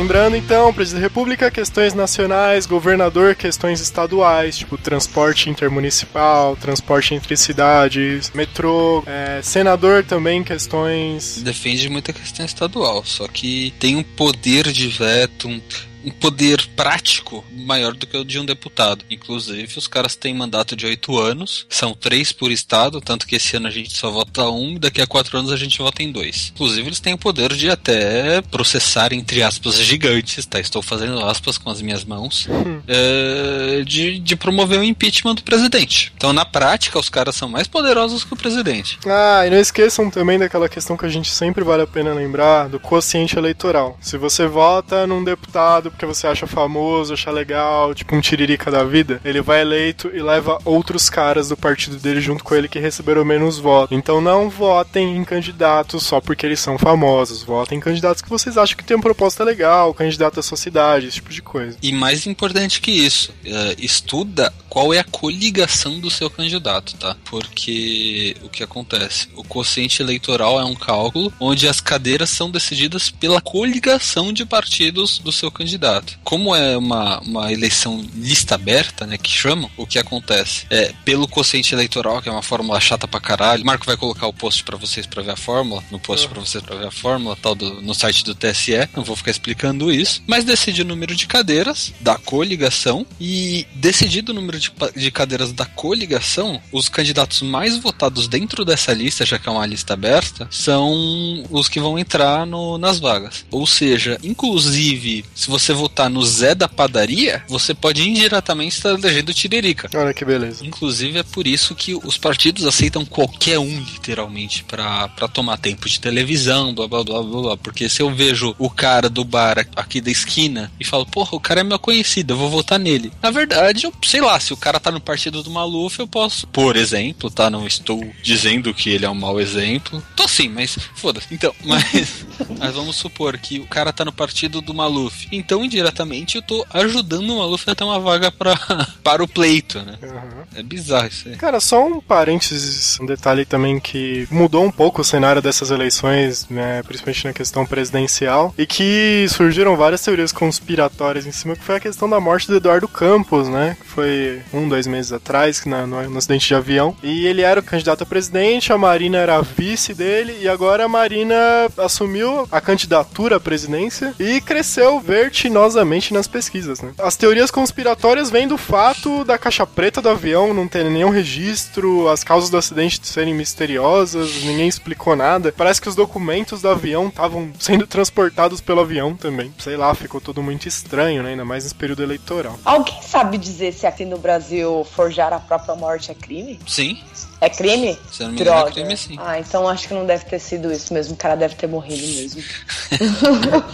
Lembrando 0.06 0.36
então, 0.36 0.72
presidente 0.74 1.00
da 1.00 1.08
República, 1.08 1.50
questões 1.50 1.94
nacionais, 1.94 2.66
governador, 2.66 3.34
questões 3.34 3.80
estaduais, 3.80 4.58
tipo 4.58 4.76
transporte 4.76 5.48
intermunicipal, 5.48 6.54
transporte 6.54 7.14
entre 7.14 7.34
cidades, 7.34 8.30
metrô, 8.34 9.02
é, 9.06 9.40
senador 9.42 10.04
também, 10.04 10.44
questões. 10.44 11.40
Defende 11.42 11.88
muita 11.88 12.12
questão 12.12 12.44
estadual, 12.44 13.04
só 13.06 13.26
que 13.26 13.72
tem 13.80 13.96
um 13.96 14.02
poder 14.02 14.70
de 14.70 14.86
veto, 14.86 15.48
um, 15.48 15.60
um 16.06 16.10
poder 16.12 16.64
prático 16.76 17.44
maior 17.50 17.92
do 17.92 18.06
que 18.06 18.16
o 18.16 18.24
de 18.24 18.38
um 18.38 18.44
deputado. 18.44 19.04
Inclusive, 19.10 19.76
os 19.76 19.88
caras 19.88 20.14
têm 20.14 20.32
mandato 20.32 20.76
de 20.76 20.86
oito 20.86 21.18
anos, 21.18 21.66
são 21.68 21.92
três 21.92 22.30
por 22.30 22.52
estado, 22.52 23.00
tanto 23.00 23.26
que 23.26 23.34
esse 23.34 23.56
ano 23.56 23.66
a 23.66 23.70
gente 23.70 23.96
só 23.96 24.10
vota 24.10 24.48
um, 24.48 24.78
daqui 24.78 25.02
a 25.02 25.06
quatro 25.06 25.36
anos 25.36 25.50
a 25.50 25.56
gente 25.56 25.78
vota 25.78 26.02
em 26.02 26.12
dois. 26.12 26.52
Inclusive, 26.54 26.88
eles 26.88 27.00
têm 27.00 27.14
o 27.14 27.18
poder 27.18 27.52
de 27.54 27.68
até 27.68 28.40
processar, 28.42 29.12
entre 29.12 29.42
aspas, 29.42 29.76
gigantes, 29.80 30.46
tá? 30.46 30.60
Estou 30.60 30.80
fazendo 30.80 31.18
aspas 31.24 31.58
com 31.58 31.70
as 31.70 31.82
minhas 31.82 32.04
mãos, 32.04 32.48
é, 32.86 33.82
de, 33.84 34.20
de 34.20 34.36
promover 34.36 34.78
o 34.78 34.84
impeachment 34.84 35.34
do 35.34 35.42
presidente. 35.42 36.12
Então, 36.16 36.32
na 36.32 36.44
prática, 36.44 36.98
os 36.98 37.10
caras 37.10 37.34
são 37.34 37.48
mais 37.48 37.66
poderosos 37.66 38.22
que 38.22 38.32
o 38.32 38.36
presidente. 38.36 38.98
Ah, 39.06 39.44
e 39.46 39.50
não 39.50 39.58
esqueçam 39.58 40.08
também 40.08 40.38
daquela 40.38 40.68
questão 40.68 40.96
que 40.96 41.06
a 41.06 41.08
gente 41.08 41.30
sempre 41.30 41.64
vale 41.64 41.82
a 41.82 41.86
pena 41.86 42.14
lembrar, 42.14 42.68
do 42.68 42.78
quociente 42.78 43.36
eleitoral. 43.36 43.98
Se 44.00 44.16
você 44.16 44.46
vota 44.46 45.06
num 45.06 45.24
deputado 45.24 45.90
porque 45.96 46.04
você 46.06 46.26
acha 46.26 46.46
famoso, 46.46 47.14
acha 47.14 47.30
legal, 47.30 47.94
tipo 47.94 48.14
um 48.14 48.20
tiririca 48.20 48.70
da 48.70 48.84
vida, 48.84 49.18
ele 49.24 49.40
vai 49.40 49.62
eleito 49.62 50.10
e 50.14 50.20
leva 50.20 50.58
outros 50.62 51.08
caras 51.08 51.48
do 51.48 51.56
partido 51.56 51.96
dele 51.96 52.20
junto 52.20 52.44
com 52.44 52.54
ele 52.54 52.68
que 52.68 52.78
receberam 52.78 53.24
menos 53.24 53.58
votos. 53.58 53.96
Então 53.96 54.20
não 54.20 54.50
votem 54.50 55.16
em 55.16 55.24
candidatos 55.24 56.04
só 56.04 56.20
porque 56.20 56.44
eles 56.44 56.60
são 56.60 56.78
famosos. 56.78 57.42
Votem 57.42 57.78
em 57.78 57.80
candidatos 57.80 58.20
que 58.20 58.28
vocês 58.28 58.58
acham 58.58 58.76
que 58.76 58.84
tem 58.84 58.94
uma 58.96 59.02
proposta 59.02 59.42
legal, 59.42 59.94
candidato 59.94 60.36
da 60.36 60.42
sua 60.42 60.58
cidade, 60.58 61.06
esse 61.06 61.16
tipo 61.16 61.30
de 61.30 61.40
coisa. 61.40 61.78
E 61.82 61.92
mais 61.92 62.26
importante 62.26 62.80
que 62.80 62.90
isso, 62.90 63.32
é, 63.44 63.76
estuda 63.78 64.52
qual 64.76 64.92
é 64.92 64.98
a 64.98 65.04
coligação 65.04 65.98
do 65.98 66.10
seu 66.10 66.28
candidato, 66.28 66.94
tá? 66.98 67.16
Porque 67.24 68.36
o 68.42 68.48
que 68.50 68.62
acontece? 68.62 69.26
O 69.34 69.42
quociente 69.42 70.02
eleitoral 70.02 70.60
é 70.60 70.64
um 70.66 70.74
cálculo 70.74 71.32
onde 71.40 71.66
as 71.66 71.80
cadeiras 71.80 72.28
são 72.28 72.50
decididas 72.50 73.08
pela 73.08 73.40
coligação 73.40 74.34
de 74.34 74.44
partidos 74.44 75.18
do 75.18 75.32
seu 75.32 75.50
candidato. 75.50 75.85
Como 76.24 76.54
é 76.54 76.76
uma, 76.76 77.20
uma 77.20 77.52
eleição 77.52 78.04
lista 78.14 78.54
aberta, 78.54 79.06
né, 79.06 79.16
que 79.18 79.30
chamam, 79.30 79.70
o 79.76 79.86
que 79.86 79.98
acontece? 79.98 80.66
É, 80.70 80.92
pelo 81.04 81.28
quociente 81.28 81.74
eleitoral, 81.74 82.20
que 82.20 82.28
é 82.28 82.32
uma 82.32 82.42
fórmula 82.42 82.80
chata 82.80 83.06
pra 83.08 83.20
caralho, 83.20 83.62
o 83.62 83.66
Marco 83.66 83.86
vai 83.86 83.96
colocar 83.96 84.26
o 84.26 84.32
post 84.32 84.62
pra 84.64 84.76
vocês 84.76 85.06
pra 85.06 85.22
ver 85.22 85.32
a 85.32 85.36
fórmula, 85.36 85.82
no 85.90 85.98
post 85.98 86.28
pra 86.28 86.40
vocês 86.40 86.62
pra 86.62 86.76
ver 86.76 86.86
a 86.86 86.90
fórmula, 86.90 87.36
tal, 87.40 87.54
do, 87.54 87.80
no 87.82 87.94
site 87.94 88.24
do 88.24 88.34
TSE, 88.34 88.88
não 88.96 89.04
vou 89.04 89.16
ficar 89.16 89.30
explicando 89.30 89.90
isso, 89.92 90.22
mas 90.26 90.44
decide 90.44 90.82
o 90.82 90.84
número 90.84 91.14
de 91.14 91.26
cadeiras 91.26 91.92
da 92.00 92.16
coligação 92.16 93.06
e 93.20 93.66
decidido 93.74 94.32
o 94.32 94.34
número 94.34 94.58
de, 94.58 94.72
de 94.96 95.10
cadeiras 95.10 95.52
da 95.52 95.64
coligação, 95.66 96.60
os 96.72 96.88
candidatos 96.88 97.42
mais 97.42 97.76
votados 97.78 98.28
dentro 98.28 98.64
dessa 98.64 98.92
lista, 98.92 99.24
já 99.24 99.38
que 99.38 99.48
é 99.48 99.52
uma 99.52 99.66
lista 99.66 99.94
aberta, 99.94 100.48
são 100.50 101.44
os 101.50 101.68
que 101.68 101.80
vão 101.80 101.98
entrar 101.98 102.46
no- 102.46 102.78
nas 102.78 102.98
vagas. 102.98 103.44
Ou 103.50 103.66
seja, 103.66 104.18
inclusive, 104.22 105.24
se 105.34 105.48
você 105.48 105.72
votar 105.76 106.10
no 106.10 106.24
Zé 106.24 106.54
da 106.54 106.68
padaria, 106.68 107.44
você 107.48 107.74
pode 107.74 108.08
indiretamente 108.08 108.76
estar 108.76 108.90
elegendo 108.90 109.30
o 109.30 109.34
Tiririca. 109.34 109.88
Olha 109.94 110.14
que 110.14 110.24
beleza. 110.24 110.64
Inclusive 110.64 111.18
é 111.18 111.22
por 111.22 111.46
isso 111.46 111.74
que 111.74 111.94
os 111.94 112.18
partidos 112.18 112.66
aceitam 112.66 113.04
qualquer 113.04 113.58
um, 113.58 113.80
literalmente, 113.80 114.64
pra 114.64 115.08
pra 115.08 115.28
tomar 115.28 115.56
tempo 115.58 115.88
de 115.88 116.00
televisão, 116.00 116.74
blá 116.74 116.86
blá 116.88 117.04
blá 117.04 117.22
blá 117.22 117.42
blá. 117.42 117.56
Porque 117.56 117.88
se 117.88 118.02
eu 118.02 118.14
vejo 118.14 118.54
o 118.58 118.70
cara 118.70 119.08
do 119.08 119.24
bar 119.24 119.66
aqui 119.76 120.00
da 120.00 120.10
esquina 120.10 120.70
e 120.78 120.84
falo, 120.84 121.06
porra, 121.06 121.36
o 121.36 121.40
cara 121.40 121.60
é 121.60 121.64
meu 121.64 121.78
conhecido, 121.78 122.34
eu 122.34 122.38
vou 122.38 122.50
votar 122.50 122.78
nele. 122.78 123.12
Na 123.22 123.30
verdade, 123.30 123.86
eu 123.86 123.92
sei 124.04 124.20
lá, 124.20 124.38
se 124.40 124.52
o 124.52 124.56
cara 124.56 124.80
tá 124.80 124.90
no 124.90 125.00
partido 125.00 125.42
do 125.42 125.50
Maluf, 125.50 125.98
eu 125.98 126.06
posso, 126.06 126.46
por 126.48 126.76
exemplo, 126.76 127.30
tá? 127.30 127.50
Não 127.50 127.66
estou 127.66 128.02
dizendo 128.22 128.72
que 128.72 128.90
ele 128.90 129.04
é 129.04 129.10
um 129.10 129.14
mau 129.14 129.40
exemplo. 129.40 130.02
Tô 130.14 130.26
sim, 130.28 130.48
mas 130.48 130.78
foda-se. 130.94 131.26
Então, 131.30 131.54
mas, 131.64 132.26
mas 132.58 132.74
vamos 132.74 132.96
supor 132.96 133.36
que 133.38 133.58
o 133.58 133.66
cara 133.66 133.92
tá 133.92 134.04
no 134.04 134.12
partido 134.12 134.60
do 134.60 134.74
Maluf. 134.74 135.28
Então, 135.30 135.55
indiretamente, 135.64 136.36
eu 136.36 136.42
tô 136.42 136.66
ajudando 136.72 137.30
o 137.30 137.38
Maluf 137.38 137.68
a 137.68 137.74
ter 137.74 137.84
uma 137.84 138.00
vaga 138.00 138.30
pra, 138.30 138.56
para 139.02 139.22
o 139.22 139.28
pleito, 139.28 139.80
né? 139.80 139.98
Uhum. 140.02 140.36
É 140.54 140.62
bizarro 140.62 141.08
isso 141.08 141.28
aí. 141.28 141.36
Cara, 141.36 141.60
só 141.60 141.86
um 141.86 142.00
parênteses, 142.00 142.98
um 143.00 143.06
detalhe 143.06 143.44
também 143.44 143.78
que 143.78 144.26
mudou 144.30 144.64
um 144.64 144.70
pouco 144.70 145.02
o 145.02 145.04
cenário 145.04 145.42
dessas 145.42 145.70
eleições, 145.70 146.46
né, 146.48 146.82
principalmente 146.82 147.24
na 147.26 147.32
questão 147.32 147.66
presidencial, 147.66 148.54
e 148.56 148.66
que 148.66 149.26
surgiram 149.28 149.76
várias 149.76 150.02
teorias 150.02 150.32
conspiratórias 150.32 151.26
em 151.26 151.32
cima, 151.32 151.54
que 151.54 151.62
foi 151.62 151.76
a 151.76 151.80
questão 151.80 152.08
da 152.08 152.20
morte 152.20 152.46
do 152.46 152.56
Eduardo 152.56 152.88
Campos, 152.88 153.48
né, 153.48 153.76
que 153.80 153.86
foi 153.86 154.40
um, 154.52 154.68
dois 154.68 154.86
meses 154.86 155.12
atrás, 155.12 155.64
na, 155.66 155.86
no, 155.86 156.10
no 156.10 156.18
acidente 156.18 156.46
de 156.46 156.54
avião, 156.54 156.96
e 157.02 157.26
ele 157.26 157.42
era 157.42 157.60
o 157.60 157.62
candidato 157.62 158.02
a 158.02 158.06
presidente, 158.06 158.72
a 158.72 158.78
Marina 158.78 159.18
era 159.18 159.36
a 159.36 159.42
vice 159.42 159.92
dele, 159.92 160.38
e 160.40 160.48
agora 160.48 160.84
a 160.84 160.88
Marina 160.88 161.36
assumiu 161.76 162.46
a 162.50 162.60
candidatura 162.60 163.36
à 163.36 163.40
presidência 163.40 164.14
e 164.18 164.40
cresceu 164.40 165.00
vertiginosamente 165.46 166.12
nas 166.12 166.26
pesquisas, 166.26 166.80
né. 166.80 166.92
As 166.98 167.16
teorias 167.16 167.50
conspiratórias 167.50 168.30
vêm 168.30 168.48
do 168.48 168.58
fato 168.58 169.24
da 169.24 169.38
caixa 169.38 169.66
preta 169.66 170.02
do 170.02 170.08
avião 170.08 170.52
não 170.52 170.68
ter 170.68 170.84
nenhum 170.84 171.10
registro, 171.10 172.08
as 172.08 172.24
causas 172.24 172.50
do 172.50 172.56
acidente 172.56 173.00
serem 173.06 173.34
misteriosas, 173.34 174.42
ninguém 174.42 174.68
explicou 174.68 175.16
nada. 175.16 175.52
Parece 175.56 175.80
que 175.80 175.88
os 175.88 175.94
documentos 175.94 176.62
do 176.62 176.68
avião 176.68 177.08
estavam 177.08 177.50
sendo 177.58 177.86
transportados 177.86 178.60
pelo 178.60 178.80
avião 178.80 179.14
também. 179.16 179.52
Sei 179.58 179.76
lá, 179.76 179.94
ficou 179.94 180.20
tudo 180.20 180.42
muito 180.42 180.66
estranho, 180.66 181.22
né? 181.22 181.30
Ainda 181.30 181.44
mais 181.44 181.64
nesse 181.64 181.74
período 181.74 182.02
eleitoral. 182.02 182.58
Alguém 182.64 183.00
sabe 183.02 183.38
dizer 183.38 183.72
se 183.72 183.86
aqui 183.86 184.04
no 184.04 184.18
Brasil 184.18 184.86
forjar 184.94 185.32
a 185.32 185.40
própria 185.40 185.74
morte 185.74 186.10
é 186.10 186.14
crime? 186.14 186.58
Sim, 186.66 186.98
É 187.40 187.50
crime? 187.50 187.98
se 188.10 188.22
eu 188.22 188.28
não 188.28 188.34
me 188.34 188.40
engano, 188.40 188.56
Droga. 188.56 188.70
é 188.70 188.72
crime 188.72 188.96
sim. 188.96 189.16
Ah, 189.18 189.38
então 189.38 189.68
acho 189.68 189.88
que 189.88 189.94
não 189.94 190.06
deve 190.06 190.24
ter 190.24 190.38
sido 190.38 190.72
isso 190.72 190.92
mesmo. 190.94 191.14
O 191.14 191.16
cara 191.16 191.36
deve 191.36 191.54
ter 191.54 191.66
morrido 191.66 192.06
mesmo. 192.06 192.42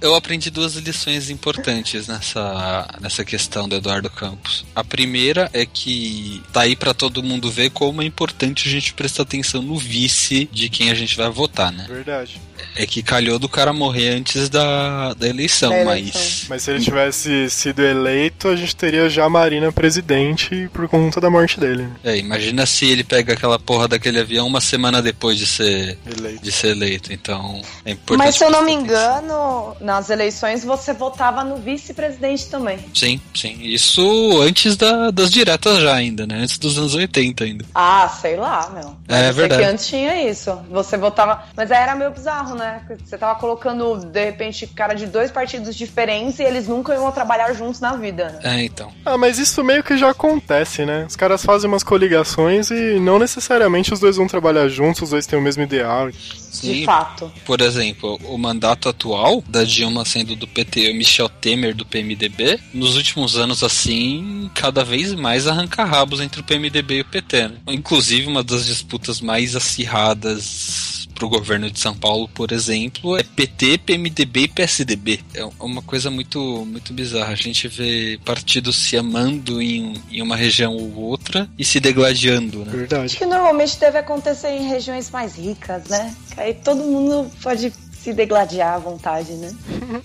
Eu 0.00 0.14
aprendi 0.14 0.50
duas 0.50 0.74
lições 0.74 1.30
importantes 1.30 2.08
nessa, 2.08 2.88
nessa 3.00 3.24
questão 3.24 3.68
do 3.68 3.76
Eduardo 3.76 4.10
Campos. 4.10 4.64
A 4.74 4.82
primeira 4.82 5.48
é 5.52 5.64
que 5.66 6.42
tá 6.52 6.62
aí 6.62 6.74
pra 6.74 6.94
todo 6.94 7.22
mundo 7.22 7.50
ver 7.50 7.70
como 7.70 8.02
é 8.02 8.04
importante 8.04 8.68
a 8.68 8.70
gente 8.70 8.94
prestar 8.94 9.22
atenção 9.22 9.62
no 9.62 9.76
vice 9.76 10.48
de 10.52 10.68
quem 10.68 10.90
a 10.90 10.94
gente 10.94 11.16
vai 11.16 11.28
votar, 11.30 11.70
né? 11.72 11.86
Verdade. 11.88 12.40
É 12.76 12.86
que 12.86 13.02
calhou 13.02 13.38
do 13.38 13.48
cara 13.48 13.72
morrer 13.72 14.10
antes 14.10 14.48
da, 14.48 15.14
da 15.14 15.28
eleição, 15.28 15.70
Da 15.70 15.84
mas. 15.84 16.46
Mas 16.48 16.62
se 16.62 16.70
ele 16.70 16.82
tivesse 16.82 17.48
sido 17.50 17.84
eleito, 17.84 18.48
a 18.48 18.56
gente 18.56 18.74
teria 18.74 19.08
já 19.08 19.24
a 19.24 19.28
Marina 19.28 19.70
presidente 19.70 20.68
por 20.72 20.88
conta 20.88 21.20
da 21.20 21.30
morte 21.30 21.60
dele. 21.60 21.82
né? 21.84 21.96
É, 22.04 22.16
imagina 22.16 22.63
se 22.66 22.86
ele 22.86 23.04
pega 23.04 23.32
aquela 23.34 23.58
porra 23.58 23.88
daquele 23.88 24.20
avião 24.20 24.46
uma 24.46 24.60
semana 24.60 25.00
depois 25.02 25.38
de 25.38 25.46
ser, 25.46 25.98
Eleito. 26.06 26.42
de 26.42 26.52
ser 26.52 26.68
eleito. 26.68 27.12
Então, 27.12 27.60
é 27.84 27.92
importante. 27.92 28.26
Mas 28.26 28.36
se 28.36 28.44
eu 28.44 28.50
não 28.50 28.62
me 28.64 28.72
engano, 28.72 29.76
nas 29.80 30.10
eleições 30.10 30.64
você 30.64 30.92
votava 30.92 31.44
no 31.44 31.56
vice-presidente 31.56 32.46
também. 32.46 32.78
Sim, 32.94 33.20
sim. 33.34 33.58
Isso 33.62 34.40
antes 34.42 34.76
da- 34.76 35.10
das 35.10 35.30
diretas 35.30 35.78
já 35.80 35.94
ainda, 35.94 36.26
né? 36.26 36.36
Antes 36.40 36.58
dos 36.58 36.78
anos 36.78 36.94
80 36.94 37.44
ainda. 37.44 37.64
Ah, 37.74 38.08
sei 38.20 38.36
lá, 38.36 38.70
meu. 38.70 38.96
Mas 39.08 39.16
É 39.18 39.20
eu 39.20 39.24
sei 39.24 39.32
verdade. 39.42 39.62
que 39.62 39.68
antes 39.68 39.86
tinha 39.86 40.30
isso. 40.30 40.58
Você 40.70 40.96
votava. 40.96 41.44
Mas 41.56 41.70
aí 41.70 41.82
era 41.82 41.94
meio 41.94 42.10
bizarro, 42.10 42.54
né? 42.54 42.82
Você 43.04 43.16
tava 43.18 43.38
colocando, 43.38 43.96
de 43.96 44.24
repente, 44.24 44.66
cara 44.66 44.94
de 44.94 45.06
dois 45.06 45.30
partidos 45.30 45.74
diferentes 45.76 46.38
e 46.38 46.42
eles 46.42 46.66
nunca 46.68 46.94
iam 46.94 47.10
trabalhar 47.12 47.52
juntos 47.52 47.80
na 47.80 47.94
vida, 47.96 48.28
né? 48.30 48.40
É, 48.60 48.64
então. 48.64 48.92
Ah, 49.04 49.16
mas 49.18 49.38
isso 49.38 49.62
meio 49.62 49.82
que 49.82 49.96
já 49.96 50.10
acontece, 50.10 50.84
né? 50.84 51.04
Os 51.08 51.16
caras 51.16 51.44
fazem 51.44 51.68
umas 51.68 51.82
coligações 51.82 52.34
e 52.70 52.98
não 52.98 53.18
necessariamente 53.18 53.92
os 53.92 54.00
dois 54.00 54.16
vão 54.16 54.26
trabalhar 54.26 54.68
juntos, 54.68 55.02
os 55.02 55.10
dois 55.10 55.26
têm 55.26 55.38
o 55.38 55.42
mesmo 55.42 55.62
ideal. 55.62 56.10
De 56.10 56.84
fato. 56.84 57.32
Por 57.44 57.60
exemplo, 57.60 58.18
o 58.24 58.38
mandato 58.38 58.88
atual 58.88 59.42
da 59.48 59.64
Dilma 59.64 60.04
sendo 60.04 60.36
do 60.36 60.46
PT 60.46 60.88
e 60.88 60.90
o 60.92 60.94
Michel 60.94 61.28
Temer 61.28 61.74
do 61.74 61.84
PMDB, 61.84 62.58
nos 62.72 62.96
últimos 62.96 63.36
anos, 63.36 63.62
assim, 63.62 64.50
cada 64.54 64.84
vez 64.84 65.14
mais 65.14 65.46
arranca 65.46 65.84
rabos 65.84 66.20
entre 66.20 66.40
o 66.40 66.44
PMDB 66.44 66.98
e 66.98 67.00
o 67.00 67.04
PT. 67.04 67.48
Né? 67.48 67.54
Inclusive, 67.68 68.26
uma 68.26 68.42
das 68.42 68.66
disputas 68.66 69.20
mais 69.20 69.56
acirradas 69.56 71.03
pro 71.14 71.28
governo 71.28 71.70
de 71.70 71.78
São 71.78 71.96
Paulo, 71.96 72.28
por 72.28 72.52
exemplo, 72.52 73.16
é 73.16 73.22
PT, 73.22 73.78
PMDB 73.78 74.40
e 74.40 74.48
PSDB. 74.48 75.20
É 75.34 75.44
uma 75.60 75.82
coisa 75.82 76.10
muito, 76.10 76.38
muito 76.66 76.92
bizarra. 76.92 77.32
A 77.32 77.36
gente 77.36 77.68
vê 77.68 78.18
partidos 78.24 78.76
se 78.76 78.96
amando 78.96 79.62
em, 79.62 79.94
em 80.10 80.20
uma 80.20 80.36
região 80.36 80.74
ou 80.74 80.94
outra 80.96 81.48
e 81.58 81.64
se 81.64 81.80
degladiando, 81.80 82.58
né? 82.58 82.64
Acho 82.68 82.76
Verdade. 82.76 83.16
que 83.16 83.26
normalmente 83.26 83.78
deve 83.78 83.98
acontecer 83.98 84.48
em 84.48 84.68
regiões 84.68 85.10
mais 85.10 85.36
ricas, 85.36 85.84
né? 85.88 86.14
Que 86.34 86.40
aí 86.40 86.54
todo 86.54 86.82
mundo 86.82 87.30
pode 87.42 87.72
se 87.92 88.12
degladiar 88.12 88.74
à 88.74 88.78
vontade, 88.78 89.32
né? 89.32 89.54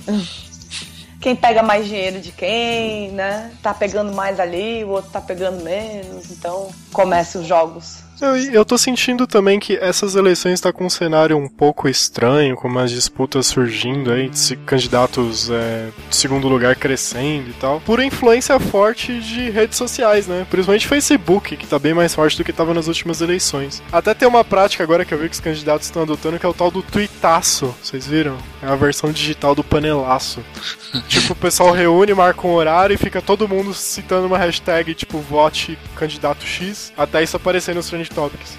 Quem 1.21 1.35
pega 1.35 1.61
mais 1.61 1.85
dinheiro 1.85 2.21
de 2.21 2.31
quem, 2.31 3.11
né? 3.11 3.51
Tá 3.61 3.73
pegando 3.73 4.13
mais 4.13 4.39
ali, 4.39 4.85
o 4.85 4.89
outro 4.89 5.11
tá 5.11 5.19
pegando 5.19 5.61
menos. 5.61 6.31
Então 6.31 6.69
começam 6.93 7.41
os 7.41 7.47
jogos 7.47 8.08
Eu, 8.21 8.35
eu 8.35 8.65
tô 8.65 8.77
sentindo 8.77 9.25
também 9.25 9.59
que 9.59 9.77
essas 9.77 10.15
eleições 10.15 10.59
tá 10.59 10.73
com 10.73 10.85
um 10.85 10.89
cenário 10.89 11.37
um 11.37 11.47
pouco 11.47 11.87
estranho, 11.87 12.55
com 12.55 12.67
umas 12.67 12.91
disputas 12.91 13.47
surgindo 13.47 14.11
aí, 14.11 14.29
de 14.29 14.55
candidatos 14.57 15.49
é, 15.49 15.89
de 16.09 16.15
segundo 16.15 16.47
lugar 16.47 16.75
crescendo 16.75 17.49
e 17.49 17.53
tal, 17.53 17.79
por 17.81 18.01
influência 18.01 18.59
forte 18.59 19.19
de 19.19 19.49
redes 19.49 19.77
sociais, 19.77 20.27
né? 20.27 20.45
Principalmente 20.49 20.87
Facebook, 20.87 21.55
que 21.55 21.65
tá 21.65 21.79
bem 21.79 21.93
mais 21.93 22.13
forte 22.13 22.37
do 22.37 22.43
que 22.43 22.51
tava 22.51 22.73
nas 22.73 22.87
últimas 22.87 23.21
eleições. 23.21 23.81
Até 23.91 24.13
tem 24.13 24.27
uma 24.27 24.43
prática 24.43 24.83
agora 24.83 25.05
que 25.05 25.13
eu 25.13 25.17
vi 25.17 25.29
que 25.29 25.35
os 25.35 25.39
candidatos 25.39 25.87
estão 25.87 26.01
adotando, 26.01 26.37
que 26.37 26.45
é 26.45 26.49
o 26.49 26.53
tal 26.53 26.69
do 26.69 26.81
tweetaço. 26.81 27.73
Vocês 27.81 28.05
viram? 28.05 28.37
É 28.61 28.67
a 28.67 28.75
versão 28.75 29.11
digital 29.11 29.55
do 29.55 29.63
panelaço. 29.63 30.43
tipo, 31.07 31.33
o 31.33 31.35
pessoal 31.35 31.71
reúne, 31.71 32.13
marca 32.13 32.45
um 32.45 32.51
horário 32.51 32.93
e 32.93 32.97
fica 32.97 33.21
todo 33.21 33.47
mundo 33.47 33.73
citando 33.73 34.27
uma 34.27 34.37
hashtag, 34.37 34.93
tipo, 34.93 35.19
vote 35.19 35.77
candidato 35.95 36.45
X, 36.45 36.91
até 36.97 37.23
isso 37.23 37.37
aparecer 37.37 37.73
nos 37.73 37.89
trend 38.09 38.15
topics. 38.15 38.57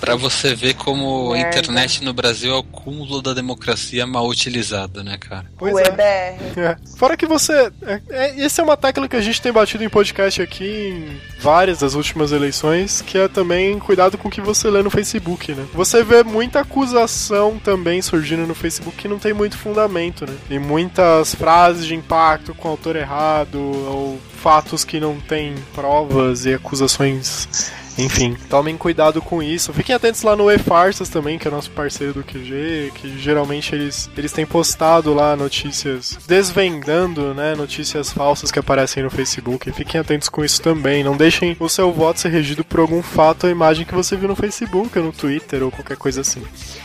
Pra 0.00 0.14
você 0.14 0.54
ver 0.54 0.74
como 0.74 1.32
a 1.32 1.38
internet 1.38 2.04
no 2.04 2.12
Brasil 2.12 2.52
é 2.52 2.56
o 2.56 2.62
cúmulo 2.62 3.20
da 3.20 3.32
democracia 3.32 4.06
mal 4.06 4.28
utilizada, 4.28 5.02
né, 5.02 5.16
cara? 5.18 5.46
Pois 5.58 5.74
o 5.74 5.78
é. 5.78 5.82
EBR. 5.82 6.54
É. 6.64 6.76
Fora 6.96 7.16
que 7.16 7.26
você. 7.26 7.72
É, 7.82 8.00
é, 8.10 8.44
essa 8.44 8.62
é 8.62 8.64
uma 8.64 8.76
tecla 8.76 9.08
que 9.08 9.16
a 9.16 9.20
gente 9.20 9.42
tem 9.42 9.52
batido 9.52 9.82
em 9.82 9.88
podcast 9.88 10.40
aqui 10.40 10.64
em 10.64 11.20
várias 11.40 11.80
das 11.80 11.94
últimas 11.94 12.30
eleições, 12.32 13.02
que 13.02 13.18
é 13.18 13.26
também 13.26 13.78
cuidado 13.78 14.16
com 14.16 14.28
o 14.28 14.30
que 14.30 14.40
você 14.40 14.70
lê 14.70 14.82
no 14.82 14.90
Facebook, 14.90 15.52
né? 15.52 15.66
Você 15.74 16.04
vê 16.04 16.22
muita 16.22 16.60
acusação 16.60 17.58
também 17.58 18.00
surgindo 18.00 18.46
no 18.46 18.54
Facebook 18.54 18.96
que 18.96 19.08
não 19.08 19.18
tem 19.18 19.32
muito 19.32 19.58
fundamento, 19.58 20.24
né? 20.26 20.36
E 20.48 20.58
muitas 20.58 21.34
frases 21.34 21.86
de 21.86 21.94
impacto 21.94 22.54
com 22.54 22.68
autor 22.68 22.94
errado, 22.94 23.58
ou 23.58 24.20
fatos 24.36 24.84
que 24.84 25.00
não 25.00 25.18
têm 25.18 25.54
provas 25.74 26.46
e 26.46 26.54
acusações 26.54 27.48
enfim, 27.96 28.36
tomem 28.50 28.76
cuidado 28.76 29.22
com 29.22 29.42
isso. 29.42 29.72
Fiquem 29.72 29.94
atentos 29.94 30.22
lá 30.22 30.34
no 30.34 30.50
E-Farsas 30.50 31.08
também, 31.08 31.38
que 31.38 31.46
é 31.46 31.50
nosso 31.50 31.70
parceiro 31.70 32.14
do 32.14 32.24
QG, 32.24 32.92
que 32.94 33.18
geralmente 33.18 33.74
eles, 33.74 34.10
eles 34.16 34.32
têm 34.32 34.44
postado 34.44 35.14
lá 35.14 35.36
notícias, 35.36 36.18
desvendando, 36.26 37.32
né, 37.34 37.54
notícias 37.54 38.12
falsas 38.12 38.50
que 38.50 38.58
aparecem 38.58 39.02
no 39.02 39.10
Facebook. 39.10 39.70
Fiquem 39.72 40.00
atentos 40.00 40.28
com 40.28 40.44
isso 40.44 40.60
também. 40.60 41.04
Não 41.04 41.16
deixem 41.16 41.56
o 41.60 41.68
seu 41.68 41.92
voto 41.92 42.20
ser 42.20 42.30
regido 42.30 42.64
por 42.64 42.80
algum 42.80 43.02
fato 43.02 43.44
ou 43.44 43.50
imagem 43.50 43.86
que 43.86 43.94
você 43.94 44.16
viu 44.16 44.28
no 44.28 44.36
Facebook, 44.36 44.98
ou 44.98 45.04
no 45.04 45.12
Twitter, 45.12 45.62
ou 45.62 45.70
qualquer 45.70 45.96
coisa 45.96 46.20
assim. 46.20 46.42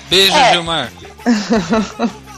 Beijo, 0.09 0.33
É. 0.35 0.53
Gilmar. 0.53 0.91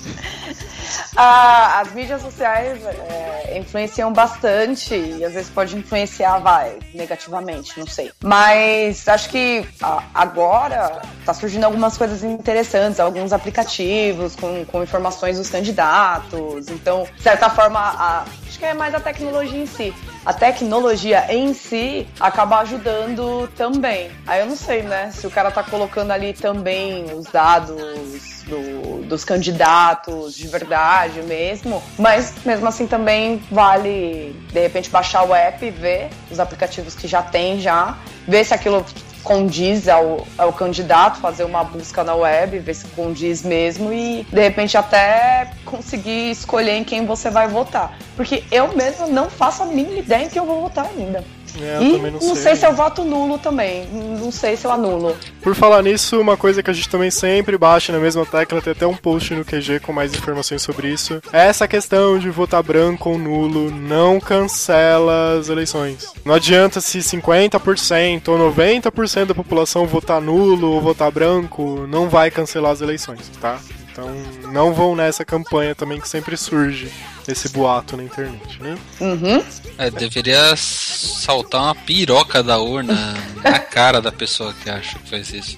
As 1.16 1.92
mídias 1.94 2.22
sociais 2.22 2.80
é, 2.86 3.58
influenciam 3.58 4.12
bastante 4.14 4.96
e 4.96 5.24
às 5.24 5.34
vezes 5.34 5.50
pode 5.50 5.76
influenciar, 5.78 6.40
vai, 6.40 6.78
negativamente, 6.94 7.78
não 7.80 7.86
sei. 7.88 8.12
Mas 8.24 9.08
acho 9.08 9.30
que 9.30 9.66
agora 10.14 11.02
tá 11.26 11.34
surgindo 11.34 11.64
algumas 11.66 11.98
coisas 11.98 12.24
interessantes, 12.24 13.00
alguns 13.00 13.34
aplicativos 13.34 14.36
com, 14.36 14.66
com 14.66 14.84
informações 14.84 15.38
dos 15.38 15.50
candidatos. 15.50 16.68
Então, 16.70 17.08
de 17.16 17.22
certa 17.22 17.50
forma, 17.50 17.80
a- 17.80 18.26
acho 18.52 18.60
que 18.60 18.66
é 18.66 18.74
mais 18.74 18.94
a 18.94 19.00
tecnologia 19.00 19.58
em 19.62 19.66
si. 19.66 19.94
A 20.26 20.34
tecnologia 20.34 21.26
em 21.34 21.54
si 21.54 22.06
acaba 22.20 22.60
ajudando 22.60 23.50
também. 23.56 24.12
Aí 24.28 24.42
eu 24.42 24.46
não 24.46 24.58
sei, 24.58 24.82
né? 24.84 25.10
Se 25.12 25.26
o 25.26 25.32
cara 25.32 25.50
tá 25.50 25.64
colocando 25.64 26.12
ali 26.12 26.34
também 26.34 27.06
os 27.14 27.26
dados 27.28 28.44
do- 28.46 29.04
dos 29.08 29.24
candidatos 29.24 30.36
de 30.36 30.48
verdade 30.50 31.22
mesmo. 31.24 31.82
Mas 31.98 32.34
mesmo 32.46 32.68
assim 32.68 32.86
também 32.88 33.42
vale, 33.50 34.36
de 34.52 34.60
repente, 34.60 34.90
baixar 34.90 35.24
o 35.24 35.34
app 35.34 35.70
ver 35.72 36.10
os 36.30 36.38
aplicativos 36.38 36.94
que 36.94 37.08
já 37.08 37.22
tem 37.22 37.58
já, 37.62 37.98
ver 38.28 38.44
se 38.44 38.54
aquilo 38.54 38.86
condiz 39.24 39.88
ao, 39.88 40.26
ao 40.38 40.54
candidato, 40.54 41.20
fazer 41.20 41.44
uma 41.44 41.64
busca 41.64 42.04
na 42.04 42.16
web, 42.16 42.60
ver 42.60 42.74
se 42.74 42.88
condiz 42.90 43.44
mesmo 43.44 43.92
e 43.94 44.24
de 44.24 44.42
repente 44.42 44.78
até 44.78 45.52
conseguir 45.66 46.32
escolher 46.32 46.76
em 46.76 46.84
quem 46.84 47.06
você 47.06 47.30
vai 47.30 47.48
votar. 47.48 47.98
Porque 48.16 48.44
eu 48.52 48.76
mesmo 48.76 49.08
não 49.08 49.30
faço 49.30 49.64
a 49.64 49.66
mínima 49.66 50.00
ideia 50.00 50.26
em 50.26 50.30
quem 50.30 50.40
eu 50.40 50.46
vou 50.46 50.62
votar 50.62 50.86
ainda. 50.86 51.24
É, 51.60 51.84
e 51.84 51.94
também 51.94 52.12
não, 52.12 52.36
sei 52.36 52.56
se 52.56 52.66
eu 52.66 52.74
voto 52.74 53.04
nulo 53.04 53.38
também. 53.38 53.88
Não 53.88 54.32
sei 54.32 54.56
se 54.56 54.66
eu 54.66 54.72
anulo. 54.72 55.16
Por 55.42 55.56
falar 55.56 55.82
nisso, 55.82 56.20
uma 56.20 56.38
coisa 56.38 56.62
que 56.62 56.70
a 56.70 56.74
gente 56.74 56.90
também 56.90 57.12
sempre 57.12 57.58
bate 57.58 57.92
na 57.92 58.00
mesma 58.00 58.26
tecla, 58.26 58.62
tem 58.62 58.72
até 58.72 58.88
um 58.88 58.96
post 58.96 59.34
no 59.34 59.44
QG 59.44 59.80
com 59.82 59.92
mais 59.92 60.14
informações 60.14 60.62
sobre 60.62 60.90
isso. 60.90 61.22
É 61.34 61.48
essa 61.48 61.68
questão 61.68 62.18
de 62.18 62.30
votar 62.30 62.64
branco 62.64 63.10
ou 63.10 63.18
nulo 63.18 63.72
não 63.72 64.20
cancela 64.20 65.38
as 65.40 65.50
eleições. 65.50 66.14
Não 66.24 66.36
adianta 66.36 66.80
se 66.80 67.00
50% 67.00 68.28
ou 68.30 68.54
90% 68.54 69.26
da 69.26 69.36
população 69.36 69.86
votar 69.86 70.22
nulo 70.22 70.72
ou 70.72 70.82
votar 70.82 71.12
branco, 71.12 71.86
não 71.88 72.10
vai 72.10 72.32
cancelar 72.32 72.72
as 72.72 72.82
eleições, 72.82 73.30
tá? 73.40 73.60
Então 73.92 74.10
não 74.52 74.74
vão 74.74 74.96
nessa 74.96 75.26
campanha 75.26 75.76
também 75.76 76.00
que 76.00 76.08
sempre 76.08 76.38
surge 76.38 76.92
esse 77.28 77.50
boato 77.50 77.98
na 77.98 78.04
internet, 78.04 78.62
né? 78.62 78.78
Uhum. 79.00 79.44
É, 79.78 79.90
deveria 79.90 80.56
saltar 80.56 81.62
uma 81.62 81.76
piroca 81.76 82.44
da 82.44 82.60
urna 82.60 83.14
na 83.44 83.58
cara 83.60 84.02
da 84.02 84.12
pessoa 84.12 84.54
que 84.64 84.70
acha 84.70 84.98
que 85.00 85.10
faz 85.10 85.32
isso. 85.34 85.58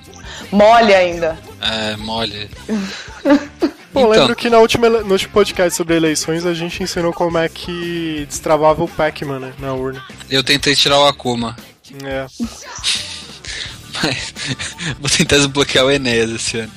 Mole 0.51 0.93
ainda. 0.95 1.37
É, 1.61 1.95
mole. 1.97 2.49
Bom, 3.93 4.01
Então. 4.01 4.09
lembro 4.09 4.35
que 4.35 4.49
na 4.49 4.57
última, 4.59 4.87
ele- 4.87 5.03
no 5.03 5.11
último 5.11 5.31
podcast 5.33 5.75
sobre 5.77 5.95
eleições 5.95 6.45
a 6.47 6.53
gente 6.53 6.81
ensinou 6.81 7.13
como 7.13 7.37
é 7.37 7.47
que 7.47 8.25
destravava 8.27 8.83
o 8.83 8.87
Pac-Man 8.87 9.39
né, 9.39 9.53
na 9.59 9.73
urna. 9.73 10.03
Eu 10.29 10.43
tentei 10.43 10.75
tirar 10.75 10.99
o 10.99 11.05
Akuma, 11.05 11.55
É. 12.03 12.25
mas 14.01 14.33
vou 14.99 15.09
tentar 15.09 15.37
desbloquear 15.37 15.85
o 15.85 15.91
Enéas 15.91 16.31
esse 16.31 16.57
ano. 16.59 16.71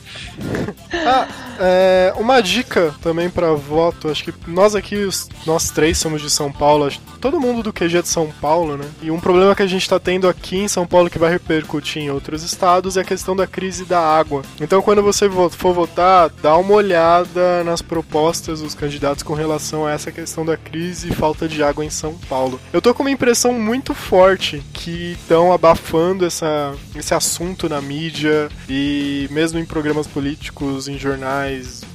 Ah, 0.93 1.27
é, 1.59 2.13
uma 2.17 2.41
dica 2.41 2.95
também 3.03 3.29
pra 3.31 3.53
voto, 3.53 4.09
acho 4.09 4.25
que 4.25 4.33
nós 4.47 4.75
aqui, 4.75 5.09
nós 5.47 5.71
três 5.71 5.99
somos 5.99 6.21
de 6.23 6.31
São 6.31 6.51
Paulo, 6.53 6.85
acho, 6.87 7.01
todo 7.21 7.41
mundo 7.41 7.63
do 7.63 7.73
QG 7.73 7.99
é 7.99 8.03
de 8.03 8.09
São 8.09 8.31
Paulo, 8.41 8.77
né? 8.77 8.85
E 9.03 9.11
um 9.11 9.21
problema 9.21 9.55
que 9.55 9.63
a 9.63 9.67
gente 9.67 9.89
tá 9.89 9.99
tendo 9.99 10.29
aqui 10.29 10.57
em 10.59 10.69
São 10.69 10.87
Paulo 10.87 11.11
que 11.11 11.19
vai 11.19 11.31
repercutir 11.31 12.03
em 12.03 12.11
outros 12.11 12.43
estados 12.43 12.97
é 12.97 13.01
a 13.01 13.05
questão 13.05 13.35
da 13.37 13.47
crise 13.47 13.85
da 13.85 14.01
água. 14.01 14.43
Então 14.61 14.81
quando 14.83 15.03
você 15.03 15.29
vo- 15.29 15.51
for 15.51 15.73
votar, 15.75 16.31
dá 16.43 16.57
uma 16.57 16.75
olhada 16.75 17.63
nas 17.65 17.83
propostas 17.83 18.61
dos 18.61 18.75
candidatos 18.75 19.23
com 19.23 19.35
relação 19.35 19.87
a 19.87 19.93
essa 19.93 20.11
questão 20.13 20.45
da 20.45 20.57
crise 20.57 21.11
e 21.11 21.15
falta 21.15 21.49
de 21.49 21.63
água 21.63 21.85
em 21.85 21.91
São 21.91 22.15
Paulo. 22.29 22.61
Eu 22.73 22.81
tô 22.83 22.93
com 22.95 23.03
uma 23.03 23.11
impressão 23.11 23.53
muito 23.53 23.95
forte 23.95 24.63
que 24.73 25.13
estão 25.13 25.53
abafando 25.53 26.25
essa, 26.25 26.75
esse 26.95 27.15
assunto 27.15 27.69
na 27.69 27.81
mídia 27.81 28.49
e 28.69 29.29
mesmo 29.31 29.59
em 29.59 29.65
programas 29.65 30.07
políticos, 30.07 30.89
em 30.89 30.99
jornais, 30.99 31.46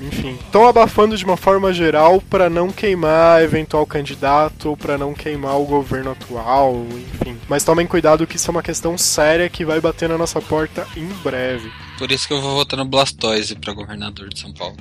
enfim. 0.02 0.38
Estão 0.46 0.68
abafando 0.68 1.18
de 1.18 1.24
uma 1.26 1.38
forma 1.38 1.74
geral 1.74 2.22
para 2.22 2.50
não 2.50 2.72
queimar 2.72 3.42
eventual 3.42 3.86
candidato 3.86 4.70
ou 4.70 4.78
para 4.78 4.98
não 4.98 5.14
queimar 5.14 5.60
o 5.60 5.66
governo 5.66 6.12
atual, 6.12 6.86
enfim. 7.14 7.38
Mas 7.48 7.64
tomem 7.64 7.88
cuidado 7.88 8.26
que 8.28 8.36
isso 8.36 8.50
é 8.50 8.52
uma 8.52 8.64
questão 8.64 8.98
séria 8.98 9.50
que 9.50 9.66
vai 9.66 9.80
bater 9.80 10.10
na 10.10 10.18
nossa 10.18 10.42
porta 10.42 10.88
em 10.96 11.08
breve. 11.24 11.72
Por 11.98 12.12
isso 12.12 12.28
que 12.28 12.34
eu 12.34 12.42
vou 12.42 12.56
votar 12.56 12.78
no 12.78 12.86
Blastoise 12.86 13.56
pra 13.56 13.74
governador 13.74 14.30
de 14.30 14.40
São 14.40 14.54
Paulo. 14.54 14.78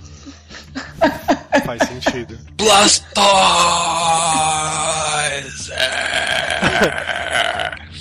Faz 1.64 1.82
sentido. 1.86 2.38
Blastoise! 2.56 3.10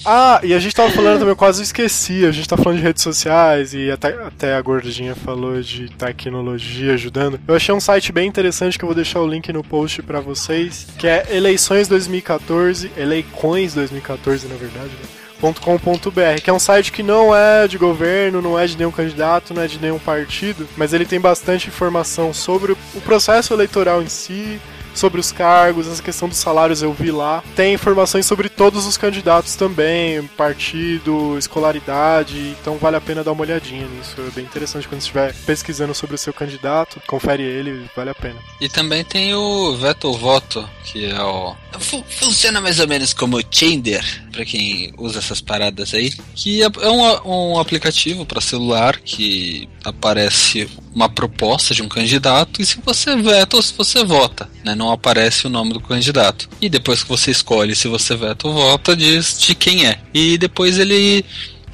Ah, 0.06 0.40
e 0.44 0.54
a 0.54 0.60
gente 0.60 0.76
tava 0.76 0.92
falando 0.92 1.20
também, 1.20 1.30
eu 1.30 1.36
quase 1.36 1.64
esqueci. 1.64 2.26
A 2.26 2.32
gente 2.32 2.48
tá 2.48 2.58
falando 2.58 2.78
de 2.78 2.84
redes 2.84 3.04
sociais 3.04 3.74
e 3.74 3.92
até, 3.92 4.10
até 4.24 4.56
a 4.56 4.62
gordinha 4.62 5.16
falou 5.16 5.62
de 5.62 5.90
tecnologia 5.90 6.94
ajudando. 6.94 7.40
Eu 7.48 7.56
achei 7.56 7.74
um 7.74 7.80
site 7.80 8.12
bem 8.12 8.28
interessante 8.28 8.78
que 8.78 8.84
eu 8.84 8.88
vou 8.88 8.96
deixar 8.96 9.22
o 9.22 9.28
link 9.28 9.52
no 9.52 9.64
post 9.64 10.02
pra 10.02 10.20
vocês, 10.20 10.88
que 10.98 11.08
é 11.08 11.28
Eleições 11.30 11.88
2014, 11.88 12.92
Eleicões 12.98 13.74
2014, 13.74 14.48
na 14.48 14.56
verdade, 14.56 14.90
né? 14.90 15.20
.com.br, 15.40 16.42
que 16.44 16.50
é 16.50 16.54
um 16.54 16.60
site 16.60 16.92
que 16.92 17.02
não 17.02 17.34
é 17.34 17.66
de 17.66 17.78
governo, 17.78 18.42
não 18.42 18.60
é 18.60 18.68
de 18.68 18.78
nenhum 18.78 18.92
candidato, 18.92 19.54
não 19.54 19.62
é 19.62 19.68
de 19.68 19.80
nenhum 19.80 19.98
partido, 19.98 20.68
mas 20.76 20.92
ele 20.92 21.06
tem 21.06 21.20
bastante 21.20 21.70
informação 21.70 22.34
sobre 22.34 22.74
o 22.74 23.02
processo 23.02 23.54
eleitoral 23.54 24.02
em 24.04 24.10
si, 24.10 24.60
sobre 24.94 25.20
os 25.20 25.32
cargos, 25.32 25.88
essa 25.88 26.02
questão 26.04 26.28
dos 26.28 26.38
salários 26.38 26.82
eu 26.82 26.94
vi 26.94 27.12
lá. 27.12 27.44
Tem 27.56 27.74
informações 27.74 28.26
sobre 28.26 28.50
todos 28.50 28.86
os 28.86 28.98
candidatos 28.98 29.56
também, 29.56 30.24
partido, 30.38 31.38
escolaridade, 31.38 32.56
então 32.62 32.78
vale 32.78 32.98
a 32.98 33.02
pena 33.02 33.24
dar 33.24 33.32
uma 33.32 33.42
olhadinha 33.42 33.86
nisso. 33.88 34.16
É 34.20 34.32
bem 34.32 34.44
interessante 34.44 34.88
quando 34.88 35.02
estiver 35.02 35.34
pesquisando 35.46 35.94
sobre 35.94 36.16
o 36.16 36.18
seu 36.18 36.34
candidato, 36.34 37.02
confere 37.08 37.44
ele, 37.44 37.90
vale 37.96 38.10
a 38.10 38.16
pena. 38.16 38.36
E 38.60 38.68
também 38.68 39.04
tem 39.04 39.34
o 39.34 39.76
Veto 39.76 40.12
Voto, 40.14 40.68
que 40.86 41.06
é 41.06 41.22
o. 41.22 41.56
fu- 41.80 42.04
funciona 42.10 42.60
mais 42.62 42.80
ou 42.80 42.88
menos 42.88 43.14
como 43.14 43.42
Tinder, 43.44 44.04
pra 44.32 44.44
quem 44.46 44.94
usa 44.98 45.20
essas 45.20 45.42
paradas 45.42 45.94
aí. 45.94 46.12
Que 46.36 46.64
é 46.64 46.70
é 46.82 46.90
um, 46.90 47.54
um 47.54 47.60
aplicativo 47.60 48.26
para 48.26 48.42
celular 48.42 48.98
que 49.00 49.68
aparece 49.84 50.68
uma 50.94 51.08
proposta 51.10 51.74
de 51.74 51.82
um 51.82 51.88
candidato 51.88 52.62
e 52.62 52.66
se 52.66 52.80
você 52.86 53.16
veta 53.16 53.56
ou 53.56 53.62
se 53.62 53.74
você 53.78 54.04
vota, 54.04 54.50
né? 54.64 54.76
Não 54.76 54.92
aparece 54.92 55.48
o 55.48 55.50
nome 55.50 55.74
do 55.74 55.80
candidato. 55.80 56.50
E 56.62 56.68
depois 56.70 57.04
que 57.04 57.10
você 57.10 57.32
escolhe 57.32 57.76
se 57.76 57.88
você 57.88 58.16
veta 58.16 58.48
ou 58.48 58.54
vota, 58.54 58.96
diz 58.96 59.38
de 59.40 59.56
quem 59.56 59.86
é. 59.86 60.00
E 60.14 60.38
depois 60.38 60.78
ele 60.80 61.24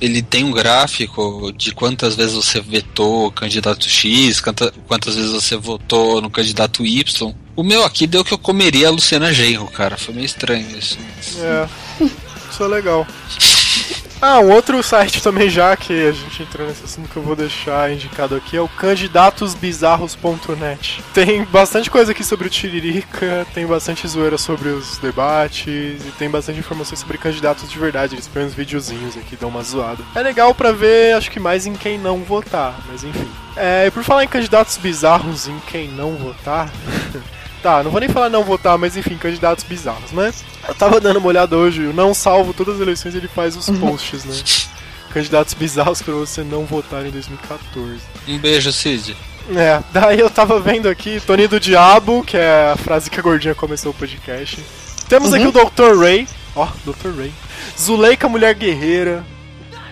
ele 0.01 0.21
tem 0.21 0.43
um 0.43 0.51
gráfico 0.51 1.53
de 1.55 1.71
quantas 1.71 2.15
vezes 2.15 2.33
você 2.33 2.59
vetou 2.59 3.27
o 3.27 3.31
candidato 3.31 3.89
X, 3.89 4.41
quanta- 4.41 4.73
quantas 4.87 5.15
vezes 5.15 5.31
você 5.31 5.55
votou 5.55 6.21
no 6.21 6.29
candidato 6.29 6.85
Y. 6.85 7.33
O 7.55 7.63
meu 7.63 7.85
aqui 7.85 8.05
deu 8.05 8.23
que 8.23 8.33
eu 8.33 8.37
comeria 8.37 8.89
a 8.89 8.91
Luciana 8.91 9.33
Genro, 9.33 9.67
cara. 9.67 9.95
Foi 9.97 10.13
meio 10.13 10.25
estranho 10.25 10.67
isso. 10.77 10.97
É, 11.39 11.67
isso 12.51 12.61
é 12.63 12.67
legal. 12.67 13.07
Ah, 14.27 14.39
um 14.39 14.49
outro 14.49 14.81
site 14.81 15.21
também 15.21 15.51
já 15.51 15.77
que 15.77 16.07
a 16.07 16.11
gente 16.11 16.41
entrou 16.41 16.67
nesse 16.67 16.83
assunto 16.83 17.07
que 17.07 17.15
eu 17.15 17.21
vou 17.21 17.35
deixar 17.35 17.91
indicado 17.91 18.35
aqui 18.35 18.57
é 18.57 18.61
o 18.61 18.67
candidatosbizarros.net. 18.67 21.03
Tem 21.13 21.43
bastante 21.43 21.91
coisa 21.91 22.11
aqui 22.11 22.23
sobre 22.23 22.47
o 22.47 22.49
Tiririca, 22.49 23.45
tem 23.53 23.67
bastante 23.67 24.07
zoeira 24.07 24.35
sobre 24.35 24.69
os 24.69 24.97
debates 24.97 25.67
e 25.67 26.11
tem 26.17 26.27
bastante 26.27 26.57
informações 26.57 27.01
sobre 27.01 27.19
candidatos 27.19 27.69
de 27.69 27.77
verdade. 27.77 28.15
Eles 28.15 28.27
põem 28.27 28.45
uns 28.45 28.55
videozinhos 28.55 29.15
aqui, 29.15 29.35
dão 29.35 29.49
uma 29.49 29.61
zoada. 29.61 30.03
É 30.15 30.23
legal 30.23 30.55
pra 30.55 30.71
ver, 30.71 31.13
acho 31.13 31.29
que 31.29 31.39
mais 31.39 31.67
em 31.67 31.75
quem 31.75 31.99
não 31.99 32.23
votar, 32.23 32.79
mas 32.87 33.03
enfim. 33.03 33.29
É, 33.55 33.91
por 33.91 34.03
falar 34.03 34.23
em 34.23 34.27
candidatos 34.27 34.75
bizarros 34.77 35.47
em 35.47 35.59
quem 35.67 35.87
não 35.89 36.15
votar. 36.15 36.71
Tá, 37.65 37.81
não 37.81 37.89
vou 37.89 37.99
nem 37.99 38.07
falar 38.07 38.29
não 38.29 38.43
votar, 38.43 38.77
mas 38.77 38.95
enfim, 38.95 39.17
candidatos 39.17 39.63
bizarros, 39.63 40.11
né? 40.11 40.31
Eu 40.67 40.75
tava 40.75 41.01
dando 41.01 41.17
uma 41.17 41.27
olhada 41.29 41.57
hoje, 41.57 41.87
o 41.87 41.93
Não 41.93 42.13
Salvo 42.13 42.53
Todas 42.53 42.75
as 42.75 42.81
Eleições 42.81 43.15
ele 43.15 43.27
faz 43.27 43.57
os 43.57 43.67
posts, 43.79 44.23
né? 44.23 44.35
Candidatos 45.11 45.55
bizarros 45.55 45.99
pra 45.99 46.13
você 46.13 46.43
não 46.43 46.63
votar 46.63 47.03
em 47.07 47.09
2014. 47.09 48.01
Um 48.27 48.37
beijo, 48.37 48.71
Cid. 48.71 49.17
É, 49.49 49.81
daí 49.91 50.19
eu 50.19 50.29
tava 50.29 50.59
vendo 50.59 50.87
aqui 50.87 51.19
Tony 51.19 51.47
do 51.47 51.59
Diabo, 51.59 52.23
que 52.23 52.37
é 52.37 52.71
a 52.71 52.77
frase 52.77 53.09
que 53.09 53.19
a 53.19 53.23
gordinha 53.23 53.55
começou 53.55 53.91
o 53.91 53.95
podcast. 53.95 54.63
Temos 55.09 55.33
aqui 55.33 55.47
o 55.47 55.51
Dr. 55.51 55.99
Ray, 55.99 56.27
ó, 56.55 56.67
Dr. 56.85 57.17
Ray. 57.17 57.33
Zuleika 57.81 58.29
Mulher 58.29 58.53
Guerreira, 58.53 59.25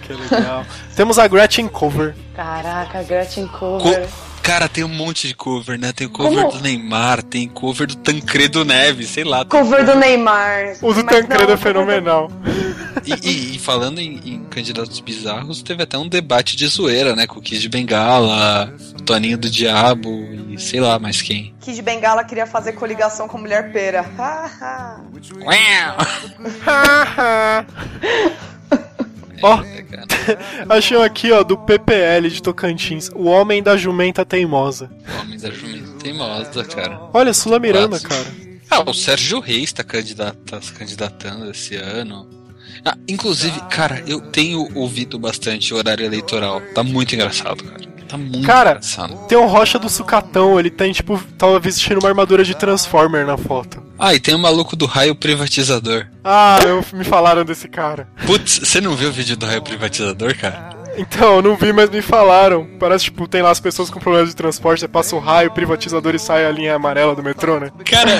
que 0.04 0.14
é 0.14 0.16
legal. 0.16 0.64
Temos 0.96 1.18
a 1.18 1.28
Gretchen 1.28 1.68
Cover. 1.68 2.14
Caraca, 2.36 3.02
Gretchen 3.02 3.48
Cover. 3.48 4.08
Cara, 4.44 4.68
tem 4.68 4.84
um 4.84 4.90
monte 4.90 5.28
de 5.30 5.34
cover, 5.34 5.80
né? 5.80 5.94
Tem 5.94 6.06
o 6.06 6.10
cover 6.10 6.38
Como? 6.38 6.52
do 6.52 6.60
Neymar, 6.62 7.24
tem 7.24 7.48
cover 7.48 7.88
do 7.88 7.96
Tancredo 7.96 8.66
Neves, 8.66 9.10
sei 9.10 9.24
lá. 9.24 9.46
Cover 9.46 9.86
do 9.86 9.96
Neymar. 9.96 10.76
O 10.82 10.94
do 10.94 11.02
Tancredo 11.04 11.48
não, 11.48 11.54
é 11.54 11.58
fenomenal. 11.58 12.30
E, 13.06 13.14
e- 13.30 13.56
e 13.56 13.60
falando 13.60 14.00
em, 14.00 14.20
em 14.26 14.44
candidatos 14.46 15.00
bizarros, 15.00 15.62
teve 15.64 15.84
até 15.84 15.98
um 15.98 16.08
debate 16.10 16.58
de 16.58 16.68
zoeira, 16.68 17.16
né? 17.16 17.26
Com 17.26 17.40
o 17.40 17.42
Kid 17.42 17.60
de 17.62 17.70
Bengala, 17.70 18.74
o 19.00 19.02
Toninho 19.02 19.38
do 19.38 19.50
Diabo 19.50 20.10
e 20.50 20.60
sei 20.60 20.82
lá 20.82 21.00
mais 21.00 21.22
quem. 21.22 21.56
Kid 21.62 21.82
Bengala 21.82 22.24
queria 22.26 22.46
fazer 22.46 22.74
coligação 22.74 23.30
com 23.30 23.38
a 23.38 23.42
mulher 23.42 23.72
pera. 23.72 24.04
Ó, 29.44 29.62
É, 29.62 29.82
cara. 29.84 30.08
achei 30.70 30.98
aqui, 31.04 31.32
ó, 31.32 31.44
do 31.44 31.58
PPL 31.58 32.30
de 32.30 32.42
Tocantins. 32.42 33.10
O 33.14 33.26
Homem 33.26 33.62
da 33.62 33.76
Jumenta 33.78 34.26
Teimosa. 34.26 34.90
Homem 35.22 35.38
da 35.38 35.52
Jumenta 35.52 35.92
teimosa, 36.02 36.64
cara. 36.66 37.00
Olha, 37.14 37.34
Sula 37.34 37.60
Miranda, 37.60 38.00
cara. 38.00 38.26
Ah, 38.70 38.90
o 38.90 38.94
Sérgio 38.94 39.40
Reis 39.40 39.72
tá, 39.72 39.84
candidata, 39.84 40.38
tá 40.46 40.62
se 40.62 40.72
candidatando 40.72 41.52
esse 41.52 41.76
ano. 41.76 42.28
Ah, 42.84 42.98
inclusive, 43.08 43.60
cara, 43.70 44.04
eu 44.08 44.20
tenho 44.20 44.68
ouvido 44.76 45.20
bastante 45.20 45.74
o 45.74 45.78
horário 45.78 46.06
eleitoral. 46.06 46.62
Tá 46.74 46.84
muito 46.84 47.14
engraçado, 47.14 47.64
cara. 47.64 47.93
Tá 48.14 48.18
muito 48.20 48.46
Cara, 48.46 48.70
engraçado. 48.74 49.28
Tem 49.28 49.36
um 49.36 49.48
Rocha 49.48 49.80
do 49.80 49.90
Sucatão, 49.90 50.60
ele 50.60 50.70
tem, 50.70 50.94
tipo, 50.94 51.20
tava 51.36 51.60
vestindo 51.60 51.98
uma 52.00 52.10
armadura 52.10 52.44
de 52.44 52.56
Transformer 52.56 53.26
na 53.26 53.38
foto. 53.38 53.82
Ah, 53.98 54.14
e 54.14 54.20
tem 54.20 54.36
o 54.36 54.40
maluco 54.40 54.76
do 54.76 54.86
raio 54.86 55.16
privatizador. 55.16 56.06
Ah, 56.24 56.60
eu, 56.64 56.86
me 56.94 57.04
falaram 57.04 57.44
desse 57.44 57.68
cara. 57.68 58.08
Putz, 58.28 58.60
você 58.60 58.80
não 58.80 58.96
viu 58.96 59.10
o 59.10 59.12
vídeo 59.12 59.36
do 59.36 59.48
raio 59.48 59.64
privatizador, 59.64 60.38
cara? 60.38 60.70
Então, 60.96 61.38
eu 61.38 61.42
não 61.42 61.56
vi, 61.56 61.74
mas 61.74 61.90
me 61.90 62.04
falaram. 62.04 62.68
Parece, 62.80 63.06
tipo, 63.06 63.28
tem 63.28 63.42
lá 63.42 63.50
as 63.50 63.60
pessoas 63.60 63.90
com 63.90 64.00
problemas 64.00 64.30
de 64.30 64.36
transporte, 64.36 64.82
você 64.82 64.88
passa 64.88 65.16
um 65.16 65.20
raio, 65.20 65.50
privatizador 65.50 66.14
e 66.14 66.20
sai 66.20 66.46
a 66.46 66.52
linha 66.52 66.76
amarela 66.76 67.16
do 67.16 67.24
metrô, 67.24 67.60
né? 67.60 67.72
Cara, 67.84 68.12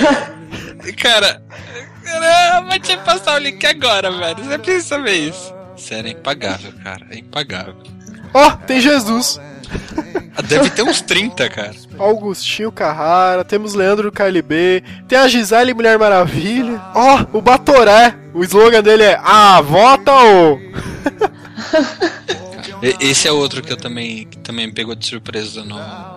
cara, 1.00 1.40
cara, 2.02 2.56
eu 2.58 2.64
vou 2.68 2.80
te 2.80 2.96
passar 2.96 3.36
o 3.36 3.38
link 3.38 3.64
agora, 3.64 4.10
velho. 4.10 4.44
Você 4.44 4.58
precisa 4.58 4.88
saber 4.88 5.14
isso. 5.14 5.54
Sério, 5.76 6.08
é 6.08 6.10
impagável, 6.10 6.72
cara. 6.82 7.06
É 7.10 7.18
impagável. 7.18 7.76
Ó, 8.32 8.50
tem 8.66 8.80
Jesus. 8.80 9.38
Deve 10.48 10.70
ter 10.70 10.82
uns 10.82 11.00
30, 11.00 11.48
cara. 11.48 11.74
Augustinho 11.98 12.70
Carrara, 12.72 13.44
temos 13.44 13.74
Leandro 13.74 14.10
KLB, 14.12 14.82
tem 15.08 15.18
a 15.18 15.28
Gisele 15.28 15.72
Mulher 15.74 15.98
Maravilha. 15.98 16.80
Ó, 16.94 17.24
o 17.38 17.40
Batoré. 17.40 18.14
O 18.34 18.42
slogan 18.42 18.82
dele 18.82 19.04
é 19.04 19.20
Ah, 19.22 19.60
vota 19.60 20.12
ou. 20.12 20.60
E- 22.82 22.96
Esse 23.10 23.26
é 23.28 23.32
outro 23.32 23.62
que 23.62 23.72
eu 23.72 23.76
também, 23.76 24.26
que 24.26 24.36
também 24.38 24.66
me 24.66 24.72
pegou 24.72 24.94
de 24.94 25.06
surpresa 25.06 25.64
no, 25.64 25.76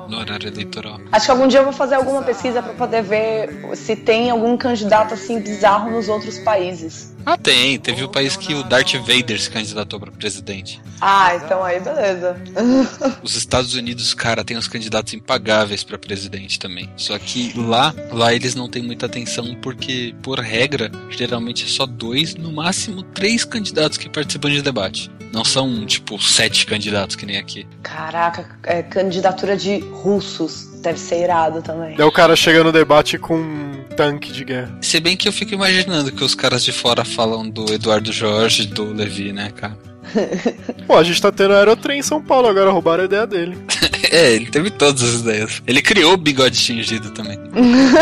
no 0.10 0.18
horário 0.20 0.48
eleitoral. 0.50 1.00
Acho 1.12 1.26
que 1.26 1.32
algum 1.32 1.48
dia 1.48 1.60
eu 1.60 1.64
vou 1.64 1.72
fazer 1.72 1.96
alguma 1.96 2.22
pesquisa 2.24 2.62
pra 2.62 2.74
poder 2.74 3.04
ver 3.04 3.50
se 3.76 3.96
tem 3.96 4.30
algum 4.30 4.58
candidato 4.58 5.14
assim 5.14 5.40
bizarro 5.40 5.90
nos 5.92 6.10
outros 6.10 6.38
países. 6.40 7.16
Ah, 7.26 7.38
tem. 7.38 7.80
Teve 7.80 8.04
o 8.04 8.10
país 8.10 8.36
que 8.36 8.54
o 8.54 8.64
Darth 8.64 8.94
Vader 8.94 9.40
se 9.40 9.50
candidatou 9.50 10.00
pra 10.00 10.12
presidente. 10.12 10.82
Ah, 11.00 11.36
então 11.36 11.64
aí 11.64 11.80
beleza. 11.80 12.38
Os 13.22 13.36
Estados 13.36 13.74
Unidos, 13.74 14.14
cara, 14.14 14.44
tem 14.44 14.58
os 14.58 14.68
candidatos 14.68 15.14
impagáveis 15.14 15.84
pra 15.84 15.98
presidente 15.98 16.58
também. 16.60 16.90
Só 16.96 17.18
que 17.20 17.54
lá, 17.58 17.94
lá 18.12 18.34
eles 18.34 18.56
não 18.56 18.70
têm 18.70 18.82
muita 18.82 19.06
atenção 19.06 19.56
porque, 19.62 20.16
por 20.22 20.40
regra, 20.40 20.92
geralmente 21.10 21.66
é 21.66 21.68
só 21.68 21.86
dois, 21.86 22.36
no 22.36 22.52
máximo 22.52 23.04
três 23.04 23.44
candidatos 23.44 23.98
que 23.98 24.10
participam 24.10 24.50
de 24.50 24.62
debate. 24.62 25.12
Não 25.32 25.44
são, 25.44 25.86
tipo, 25.86 26.20
sete 26.22 26.66
candidatos 26.66 27.16
que 27.16 27.26
nem 27.26 27.38
aqui. 27.38 27.68
Caraca, 27.84 28.58
é, 28.64 28.82
candidatura 28.82 29.58
de 29.58 29.80
russos. 29.80 30.77
Deve 30.82 31.00
ser 31.00 31.24
irado 31.24 31.62
também. 31.62 31.96
Daí 31.96 32.06
o 32.06 32.12
cara 32.12 32.36
chega 32.36 32.64
no 32.64 32.72
debate 32.72 33.18
com 33.18 33.38
um 33.38 33.84
tanque 33.96 34.32
de 34.32 34.44
guerra. 34.44 34.78
Se 34.82 35.00
bem 35.00 35.18
que 35.18 35.28
eu 35.28 35.34
fico 35.34 35.54
imaginando 35.54 36.12
que 36.12 36.24
os 36.24 36.36
caras 36.36 36.64
de 36.64 36.72
fora 36.72 37.04
falam 37.04 37.50
do 37.50 37.74
Eduardo 37.74 38.12
Jorge 38.12 38.64
e 38.64 38.68
do 38.68 38.94
Levi, 38.94 39.34
né, 39.34 39.52
cara? 39.56 39.78
Pô, 40.88 40.98
a 40.98 41.04
gente 41.04 41.22
tá 41.22 41.32
tendo 41.32 41.54
aerotrem 41.54 42.00
em 42.00 42.04
São 42.04 42.22
Paulo 42.22 42.48
agora, 42.48 42.72
roubaram 42.72 43.04
a 43.04 43.06
ideia 43.06 43.28
dele. 43.28 43.58
É, 44.10 44.32
ele 44.32 44.46
teve 44.46 44.70
todas 44.70 45.04
as 45.04 45.20
ideias. 45.20 45.62
Ele 45.68 45.82
criou 45.82 46.14
o 46.14 46.18
bigode 46.18 46.58
tingido 46.58 47.12
também. 47.12 47.38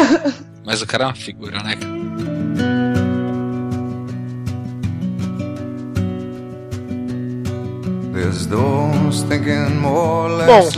Mas 0.63 0.79
o 0.79 0.85
cara 0.85 1.05
é 1.05 1.07
uma 1.07 1.15
figura, 1.15 1.57
né, 1.63 1.75
cara? 1.75 2.34
Bom, 10.45 10.69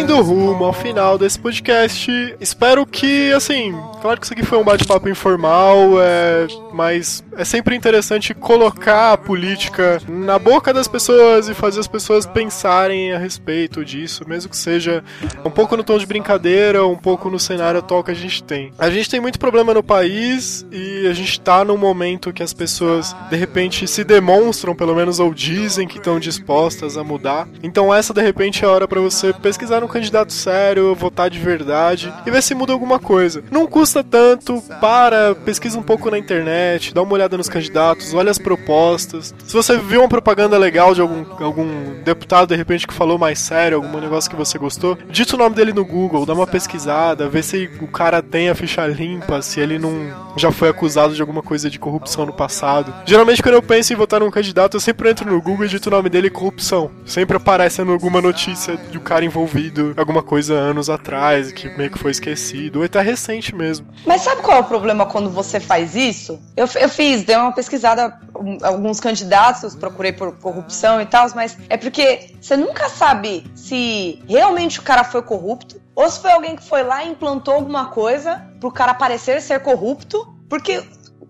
indo 0.00 0.20
rumo 0.22 0.64
ao 0.64 0.72
final 0.72 1.18
desse 1.18 1.38
podcast, 1.38 2.36
espero 2.40 2.86
que, 2.86 3.32
assim, 3.32 3.74
claro 4.00 4.18
que 4.18 4.26
isso 4.26 4.32
aqui 4.32 4.44
foi 4.44 4.58
um 4.58 4.64
bate-papo 4.64 5.08
informal, 5.08 6.00
é, 6.00 6.46
mas 6.72 7.22
é 7.36 7.44
sempre 7.44 7.76
interessante 7.76 8.34
colocar 8.34 9.12
a 9.12 9.16
política 9.16 10.00
na 10.08 10.38
boca 10.38 10.72
das 10.72 10.88
pessoas 10.88 11.48
e 11.48 11.54
fazer 11.54 11.80
as 11.80 11.88
pessoas 11.88 12.26
pensarem 12.26 13.12
a 13.12 13.18
respeito 13.18 13.84
disso, 13.84 14.28
mesmo 14.28 14.50
que 14.50 14.56
seja 14.56 15.04
um 15.44 15.50
pouco 15.50 15.76
no 15.76 15.84
tom 15.84 15.98
de 15.98 16.06
brincadeira, 16.06 16.86
um 16.86 16.96
pouco 16.96 17.28
no 17.28 17.38
cenário 17.38 17.80
atual 17.80 18.02
que 18.02 18.10
a 18.10 18.14
gente 18.14 18.42
tem. 18.42 18.72
A 18.78 18.90
gente 18.90 19.10
tem 19.10 19.20
muito 19.20 19.38
problema 19.38 19.74
no 19.74 19.82
país 19.82 20.66
e 20.70 21.06
a 21.06 21.12
gente 21.12 21.40
tá 21.40 21.64
num 21.64 21.76
momento 21.76 22.32
que 22.32 22.42
as 22.42 22.52
pessoas, 22.52 23.14
de 23.28 23.36
repente, 23.36 23.86
se 23.86 24.04
demonstram, 24.04 24.74
pelo 24.74 24.94
menos, 24.94 25.20
ou 25.20 25.34
dizem 25.34 25.86
que 25.86 25.98
estão 25.98 26.18
dispostas 26.18 26.96
a 26.96 27.04
mudar. 27.04 27.48
Então 27.62 27.92
essa, 27.94 28.14
de 28.14 28.22
repente, 28.22 28.64
é 28.64 28.68
a 28.68 28.70
hora 28.70 28.88
pra 28.88 29.00
você 29.00 29.32
pesquisar 29.32 29.82
um 29.84 29.88
candidato 29.88 30.32
sério, 30.32 30.94
votar 30.94 31.28
de 31.30 31.38
verdade 31.38 32.12
e 32.26 32.30
ver 32.30 32.42
se 32.42 32.54
muda 32.54 32.72
alguma 32.72 32.98
coisa. 32.98 33.42
Não 33.50 33.66
custa 33.66 33.89
tanto, 34.04 34.62
para, 34.80 35.34
pesquisa 35.34 35.78
um 35.78 35.82
pouco 35.82 36.10
na 36.10 36.18
internet, 36.18 36.94
dá 36.94 37.02
uma 37.02 37.12
olhada 37.12 37.36
nos 37.36 37.48
candidatos, 37.48 38.14
olha 38.14 38.30
as 38.30 38.38
propostas. 38.38 39.34
Se 39.44 39.52
você 39.52 39.76
viu 39.76 40.00
uma 40.00 40.08
propaganda 40.08 40.56
legal 40.56 40.94
de 40.94 41.00
algum, 41.00 41.24
algum 41.42 42.02
deputado, 42.02 42.48
de 42.48 42.56
repente, 42.56 42.86
que 42.86 42.94
falou 42.94 43.18
mais 43.18 43.38
sério, 43.38 43.78
algum 43.78 44.00
negócio 44.00 44.30
que 44.30 44.36
você 44.36 44.58
gostou, 44.58 44.96
dita 45.08 45.34
o 45.34 45.38
nome 45.38 45.54
dele 45.54 45.72
no 45.72 45.84
Google, 45.84 46.24
dá 46.24 46.32
uma 46.32 46.46
pesquisada, 46.46 47.28
vê 47.28 47.42
se 47.42 47.68
o 47.80 47.88
cara 47.88 48.22
tem 48.22 48.48
a 48.48 48.54
ficha 48.54 48.86
limpa, 48.86 49.42
se 49.42 49.60
ele 49.60 49.78
não 49.78 50.30
já 50.36 50.52
foi 50.52 50.68
acusado 50.68 51.14
de 51.14 51.20
alguma 51.20 51.42
coisa 51.42 51.68
de 51.68 51.78
corrupção 51.78 52.24
no 52.24 52.32
passado. 52.32 52.94
Geralmente, 53.04 53.42
quando 53.42 53.54
eu 53.54 53.62
penso 53.62 53.92
em 53.92 53.96
votar 53.96 54.20
num 54.20 54.30
candidato, 54.30 54.76
eu 54.76 54.80
sempre 54.80 55.10
entro 55.10 55.30
no 55.30 55.40
Google 55.40 55.66
e 55.66 55.68
dito 55.68 55.88
o 55.88 55.90
nome 55.90 56.08
dele 56.08 56.30
corrupção. 56.30 56.90
Sempre 57.04 57.36
aparece 57.36 57.80
alguma 57.80 58.20
notícia 58.20 58.76
de 58.76 58.98
um 58.98 59.00
cara 59.00 59.24
envolvido 59.24 59.92
alguma 59.96 60.22
coisa 60.22 60.54
anos 60.54 60.88
atrás, 60.88 61.52
que 61.52 61.68
meio 61.76 61.90
que 61.90 61.98
foi 61.98 62.10
esquecido, 62.10 62.78
ou 62.80 62.84
até 62.84 63.00
recente 63.00 63.54
mesmo. 63.54 63.79
Mas 64.06 64.22
sabe 64.22 64.42
qual 64.42 64.58
é 64.58 64.60
o 64.60 64.64
problema 64.64 65.06
quando 65.06 65.30
você 65.30 65.60
faz 65.60 65.94
isso? 65.94 66.40
Eu, 66.56 66.68
eu 66.74 66.88
fiz, 66.88 67.24
dei 67.24 67.36
uma 67.36 67.52
pesquisada, 67.52 68.18
um, 68.34 68.58
alguns 68.62 69.00
candidatos, 69.00 69.74
procurei 69.74 70.12
por 70.12 70.32
corrupção 70.38 71.00
e 71.00 71.06
tal, 71.06 71.28
mas 71.34 71.56
é 71.68 71.76
porque 71.76 72.34
você 72.40 72.56
nunca 72.56 72.88
sabe 72.88 73.44
se 73.54 74.22
realmente 74.28 74.80
o 74.80 74.82
cara 74.82 75.04
foi 75.04 75.22
corrupto 75.22 75.80
ou 75.94 76.08
se 76.10 76.20
foi 76.20 76.32
alguém 76.32 76.56
que 76.56 76.64
foi 76.64 76.82
lá 76.82 77.04
e 77.04 77.10
implantou 77.10 77.54
alguma 77.54 77.86
coisa 77.86 78.46
pro 78.58 78.72
cara 78.72 78.94
parecer 78.94 79.42
ser 79.42 79.60
corrupto, 79.60 80.34
porque 80.48 80.82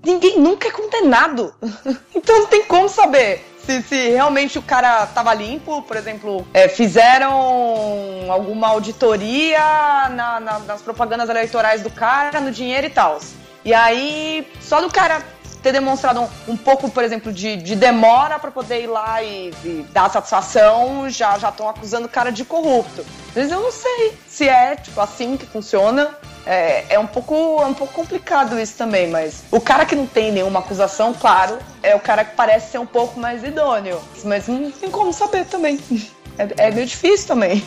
ninguém 0.05 0.39
nunca 0.39 0.69
é 0.69 0.71
condenado. 0.71 1.53
então 2.15 2.41
não 2.41 2.47
tem 2.47 2.65
como 2.65 2.89
saber 2.89 3.50
se 3.71 3.83
se, 3.83 4.09
realmente 4.11 4.59
o 4.59 4.63
cara 4.63 5.07
tava 5.07 5.33
limpo, 5.35 5.83
por 5.83 5.97
exemplo, 5.97 6.47
é, 6.53 6.67
fizeram 6.69 8.31
alguma 8.31 8.69
auditoria 8.69 9.61
na- 10.11 10.41
na- 10.41 10.59
nas 10.61 10.83
propagandas 10.83 11.29
eleitorais 11.29 11.83
do 11.83 11.91
cara, 11.91 12.41
no 12.41 12.51
dinheiro 12.51 12.87
e 12.87 12.91
tal. 12.91 13.19
E 13.65 13.73
aí, 13.73 14.51
só 14.61 14.81
do 14.81 14.91
cara 14.91 15.23
ter 15.63 15.73
demonstrado 15.73 16.21
um, 16.23 16.29
um 16.53 16.57
pouco, 16.57 16.91
por 16.91 17.05
exemplo, 17.05 17.31
de, 17.33 17.57
de 17.57 17.77
demora 17.77 18.39
pra 18.39 18.51
poder 18.51 18.83
ir 18.83 18.87
lá 18.87 19.23
e, 19.23 19.51
e 19.63 19.87
dar 19.93 20.11
satisfação, 20.11 21.09
já 21.11 21.39
já 21.39 21.51
estão 21.51 21.69
acusando 21.69 22.07
o 22.07 22.09
cara 22.09 22.33
de 22.33 22.45
corrupto. 22.45 23.05
Mas 23.37 23.51
eu 23.51 23.61
não 23.61 23.71
sei 23.71 24.19
se 24.27 24.49
é 24.49 24.75
tipo 24.77 25.01
assim 25.01 25.37
que 25.37 25.45
funciona. 25.47 26.11
É, 26.47 26.95
é 26.95 26.99
um 26.99 27.07
pouco 27.07 27.35
é 27.61 27.67
um 27.67 27.75
pouco 27.75 27.93
complicado 27.93 28.59
isso 28.59 28.77
também, 28.77 29.09
mas 29.09 29.43
o 29.51 29.61
cara 29.61 29.85
que 29.85 29.95
não 29.95 30.07
tem 30.07 30.33
nenhuma 30.33 30.61
acusação, 30.61 31.13
claro, 31.13 31.59
é 31.83 31.95
o 31.95 32.01
cara 32.01 32.25
que 32.25 32.35
parece 32.35 32.73
ser 32.73 32.79
um 32.79 32.87
pouco 32.87 33.21
mais 33.21 33.45
idôneo. 33.45 34.01
Mas 34.25 34.49
não 34.49 34.71
tem 34.71 34.91
como 34.91 35.13
saber 35.13 35.45
também. 35.47 35.79
É, 36.41 36.69
é 36.69 36.71
meio 36.71 36.87
difícil 36.87 37.29
também. 37.29 37.63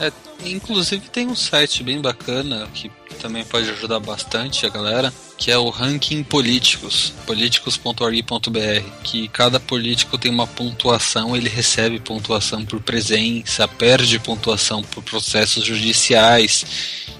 É, 0.00 0.12
inclusive 0.44 1.08
tem 1.08 1.28
um 1.28 1.36
site 1.36 1.84
bem 1.84 2.00
bacana 2.00 2.66
que 2.74 2.90
também 3.20 3.44
pode 3.44 3.70
ajudar 3.70 4.00
bastante 4.00 4.66
a 4.66 4.68
galera, 4.68 5.12
que 5.38 5.50
é 5.50 5.56
o 5.56 5.70
Ranking 5.70 6.24
Políticos, 6.24 7.12
políticos.org.br, 7.24 8.90
que 9.04 9.28
cada 9.28 9.60
político 9.60 10.18
tem 10.18 10.30
uma 10.30 10.46
pontuação, 10.46 11.36
ele 11.36 11.48
recebe 11.48 12.00
pontuação 12.00 12.64
por 12.64 12.80
presença, 12.80 13.68
perde 13.68 14.18
pontuação 14.18 14.82
por 14.82 15.02
processos 15.04 15.64
judiciais 15.64 16.64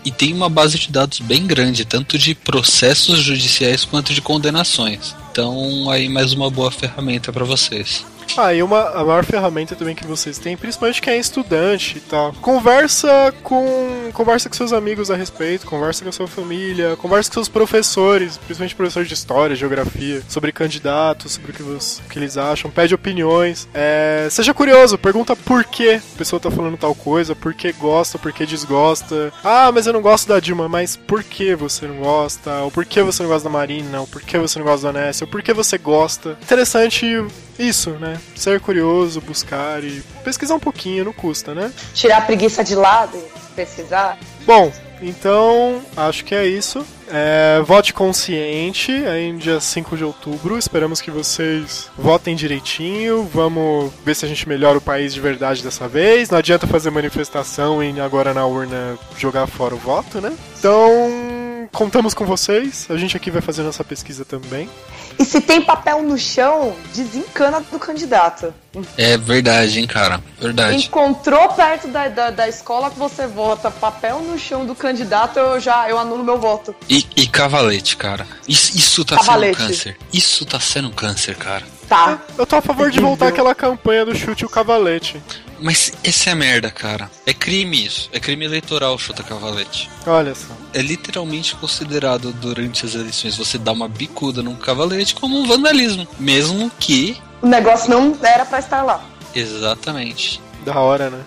e 0.04 0.10
tem 0.10 0.32
uma 0.32 0.48
base 0.48 0.78
de 0.78 0.90
dados 0.90 1.20
bem 1.20 1.46
grande, 1.46 1.84
tanto 1.84 2.18
de 2.18 2.34
processos 2.34 3.20
judiciais 3.20 3.84
quanto 3.84 4.12
de 4.12 4.20
condenações. 4.20 5.14
Então, 5.30 5.88
aí 5.88 6.08
mais 6.08 6.32
uma 6.32 6.50
boa 6.50 6.70
ferramenta 6.70 7.32
para 7.32 7.44
vocês. 7.44 8.04
Ah, 8.36 8.52
e 8.52 8.62
uma, 8.62 8.90
a 8.90 9.04
maior 9.04 9.24
ferramenta 9.24 9.74
também 9.74 9.94
que 9.94 10.06
vocês 10.06 10.38
têm, 10.38 10.56
principalmente 10.56 11.00
quem 11.00 11.14
é 11.14 11.18
estudante 11.18 11.98
e 11.98 12.00
tal. 12.00 12.32
Conversa 12.34 13.34
com. 13.42 14.10
Conversa 14.12 14.48
com 14.48 14.54
seus 14.54 14.72
amigos 14.72 15.10
a 15.10 15.16
respeito, 15.16 15.66
conversa 15.66 16.02
com 16.02 16.08
a 16.08 16.12
sua 16.12 16.26
família, 16.26 16.96
conversa 16.96 17.30
com 17.30 17.34
seus 17.34 17.48
professores, 17.48 18.36
principalmente 18.38 18.74
professores 18.74 19.08
de 19.08 19.14
história, 19.14 19.54
geografia, 19.54 20.22
sobre 20.28 20.52
candidatos, 20.52 21.32
sobre 21.32 21.52
o 21.52 21.54
que, 21.54 21.62
o 21.62 21.78
que 22.08 22.18
eles 22.18 22.36
acham, 22.36 22.70
pede 22.70 22.94
opiniões. 22.94 23.68
É, 23.74 24.28
seja 24.30 24.54
curioso, 24.54 24.96
pergunta 24.96 25.36
por 25.36 25.64
que 25.64 25.94
a 25.94 26.00
pessoa 26.16 26.40
tá 26.40 26.50
falando 26.50 26.76
tal 26.76 26.94
coisa, 26.94 27.34
por 27.34 27.52
que 27.52 27.72
gosta, 27.72 28.18
por 28.18 28.32
que 28.32 28.46
desgosta. 28.46 29.32
Ah, 29.44 29.70
mas 29.72 29.86
eu 29.86 29.92
não 29.92 30.02
gosto 30.02 30.28
da 30.28 30.40
Dilma, 30.40 30.68
mas 30.68 30.96
por 30.96 31.22
que 31.22 31.54
você 31.54 31.86
não 31.86 31.96
gosta? 31.96 32.62
Ou 32.62 32.70
por 32.70 32.84
que 32.84 33.02
você 33.02 33.22
não 33.22 33.30
gosta 33.30 33.48
da 33.48 33.52
Marina? 33.52 34.00
Ou 34.00 34.06
por 34.06 34.22
que 34.22 34.38
você 34.38 34.58
não 34.58 34.66
gosta 34.66 34.92
da 34.92 34.98
Nessa? 34.98 35.24
Ou 35.24 35.30
por 35.30 35.42
que 35.42 35.52
você 35.52 35.76
gosta? 35.76 36.38
Interessante 36.42 37.24
isso, 37.58 37.90
né? 37.90 38.20
Ser 38.34 38.60
curioso, 38.60 39.20
buscar 39.20 39.82
e 39.82 40.02
pesquisar 40.24 40.54
um 40.54 40.60
pouquinho, 40.60 41.06
não 41.06 41.12
custa, 41.12 41.54
né? 41.54 41.72
Tirar 41.94 42.18
a 42.18 42.20
preguiça 42.22 42.62
de 42.62 42.74
lado 42.74 43.16
e 43.16 43.54
pesquisar. 43.54 44.18
Bom, 44.46 44.72
então 45.00 45.80
acho 45.96 46.24
que 46.24 46.34
é 46.34 46.46
isso. 46.46 46.84
É, 47.08 47.62
vote 47.64 47.92
consciente 47.92 48.90
aí 48.90 49.32
no 49.32 49.38
dia 49.38 49.60
5 49.60 49.96
de 49.96 50.04
outubro. 50.04 50.58
Esperamos 50.58 51.00
que 51.00 51.10
vocês 51.10 51.88
votem 51.96 52.34
direitinho. 52.34 53.28
Vamos 53.32 53.92
ver 54.04 54.14
se 54.16 54.24
a 54.24 54.28
gente 54.28 54.48
melhora 54.48 54.78
o 54.78 54.80
país 54.80 55.14
de 55.14 55.20
verdade 55.20 55.62
dessa 55.62 55.86
vez. 55.86 56.30
Não 56.30 56.38
adianta 56.38 56.66
fazer 56.66 56.90
manifestação 56.90 57.82
e 57.82 58.00
agora 58.00 58.34
na 58.34 58.44
urna 58.44 58.98
jogar 59.16 59.46
fora 59.46 59.74
o 59.74 59.78
voto, 59.78 60.20
né? 60.20 60.36
Então, 60.58 61.35
contamos 61.72 62.14
com 62.14 62.24
vocês. 62.24 62.86
A 62.90 62.96
gente 62.96 63.16
aqui 63.16 63.30
vai 63.30 63.42
fazer 63.42 63.62
nossa 63.62 63.84
pesquisa 63.84 64.24
também. 64.24 64.68
E 65.18 65.24
se 65.24 65.40
tem 65.40 65.62
papel 65.62 66.02
no 66.02 66.18
chão, 66.18 66.74
desencana 66.94 67.60
do 67.60 67.78
candidato. 67.78 68.52
É 68.98 69.16
verdade, 69.16 69.80
hein, 69.80 69.86
cara. 69.86 70.22
Verdade. 70.38 70.76
Encontrou 70.84 71.48
perto 71.50 71.88
da, 71.88 72.08
da, 72.08 72.30
da 72.30 72.48
escola 72.48 72.90
que 72.90 72.98
você 72.98 73.26
vota 73.26 73.70
papel 73.70 74.20
no 74.20 74.38
chão 74.38 74.66
do 74.66 74.74
candidato, 74.74 75.38
eu 75.38 75.58
já 75.58 75.88
eu 75.88 75.98
anulo 75.98 76.22
meu 76.22 76.38
voto. 76.38 76.74
E, 76.88 77.06
e 77.16 77.26
cavalete, 77.26 77.96
cara. 77.96 78.26
Isso, 78.46 78.76
isso 78.76 79.04
tá 79.04 79.16
Cavalete. 79.16 79.56
sendo 79.56 79.68
câncer. 79.68 79.96
Isso 80.12 80.44
tá 80.44 80.60
sendo 80.60 80.90
câncer, 80.90 81.36
cara. 81.36 81.64
Tá. 81.88 82.20
Eu 82.36 82.46
tô 82.46 82.56
a 82.56 82.62
favor 82.62 82.90
de 82.90 83.00
voltar 83.00 83.28
aquela 83.28 83.54
campanha 83.54 84.04
do 84.04 84.14
chute 84.14 84.44
o 84.44 84.48
cavalete. 84.48 85.22
Mas 85.60 85.92
essa 86.04 86.30
é 86.30 86.32
a 86.32 86.36
merda, 86.36 86.70
cara. 86.70 87.10
É 87.24 87.32
crime 87.32 87.86
isso. 87.86 88.08
É 88.12 88.20
crime 88.20 88.44
eleitoral 88.44 88.98
chuta 88.98 89.22
cavalete. 89.22 89.90
Olha 90.06 90.34
só. 90.34 90.54
É 90.72 90.82
literalmente 90.82 91.54
considerado 91.56 92.32
durante 92.32 92.84
as 92.84 92.94
eleições 92.94 93.36
você 93.36 93.58
dar 93.58 93.72
uma 93.72 93.88
bicuda 93.88 94.42
num 94.42 94.56
cavalete 94.56 95.14
como 95.14 95.38
um 95.38 95.46
vandalismo. 95.46 96.06
Mesmo 96.18 96.70
que. 96.78 97.16
O 97.42 97.46
negócio 97.46 97.90
não 97.90 98.16
era 98.22 98.44
pra 98.44 98.58
estar 98.58 98.82
lá. 98.82 99.04
Exatamente. 99.34 100.40
Da 100.64 100.78
hora, 100.78 101.10
né? 101.10 101.20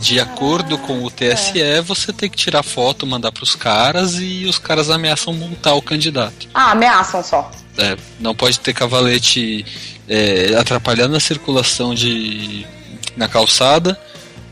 De 0.00 0.20
acordo 0.20 0.76
com 0.78 1.04
o 1.04 1.10
TSE, 1.10 1.80
você 1.84 2.12
tem 2.12 2.28
que 2.28 2.36
tirar 2.36 2.62
foto, 2.62 3.06
mandar 3.06 3.32
pros 3.32 3.54
caras 3.54 4.16
e 4.18 4.44
os 4.44 4.58
caras 4.58 4.90
ameaçam 4.90 5.32
multar 5.32 5.74
o 5.74 5.82
candidato. 5.82 6.48
Ah, 6.52 6.72
ameaçam 6.72 7.22
só. 7.22 7.50
É, 7.78 7.96
não 8.20 8.34
pode 8.34 8.60
ter 8.60 8.72
cavalete 8.72 9.64
é, 10.08 10.54
atrapalhando 10.56 11.16
a 11.16 11.20
circulação 11.20 11.94
de 11.94 12.66
na 13.16 13.28
calçada, 13.28 13.98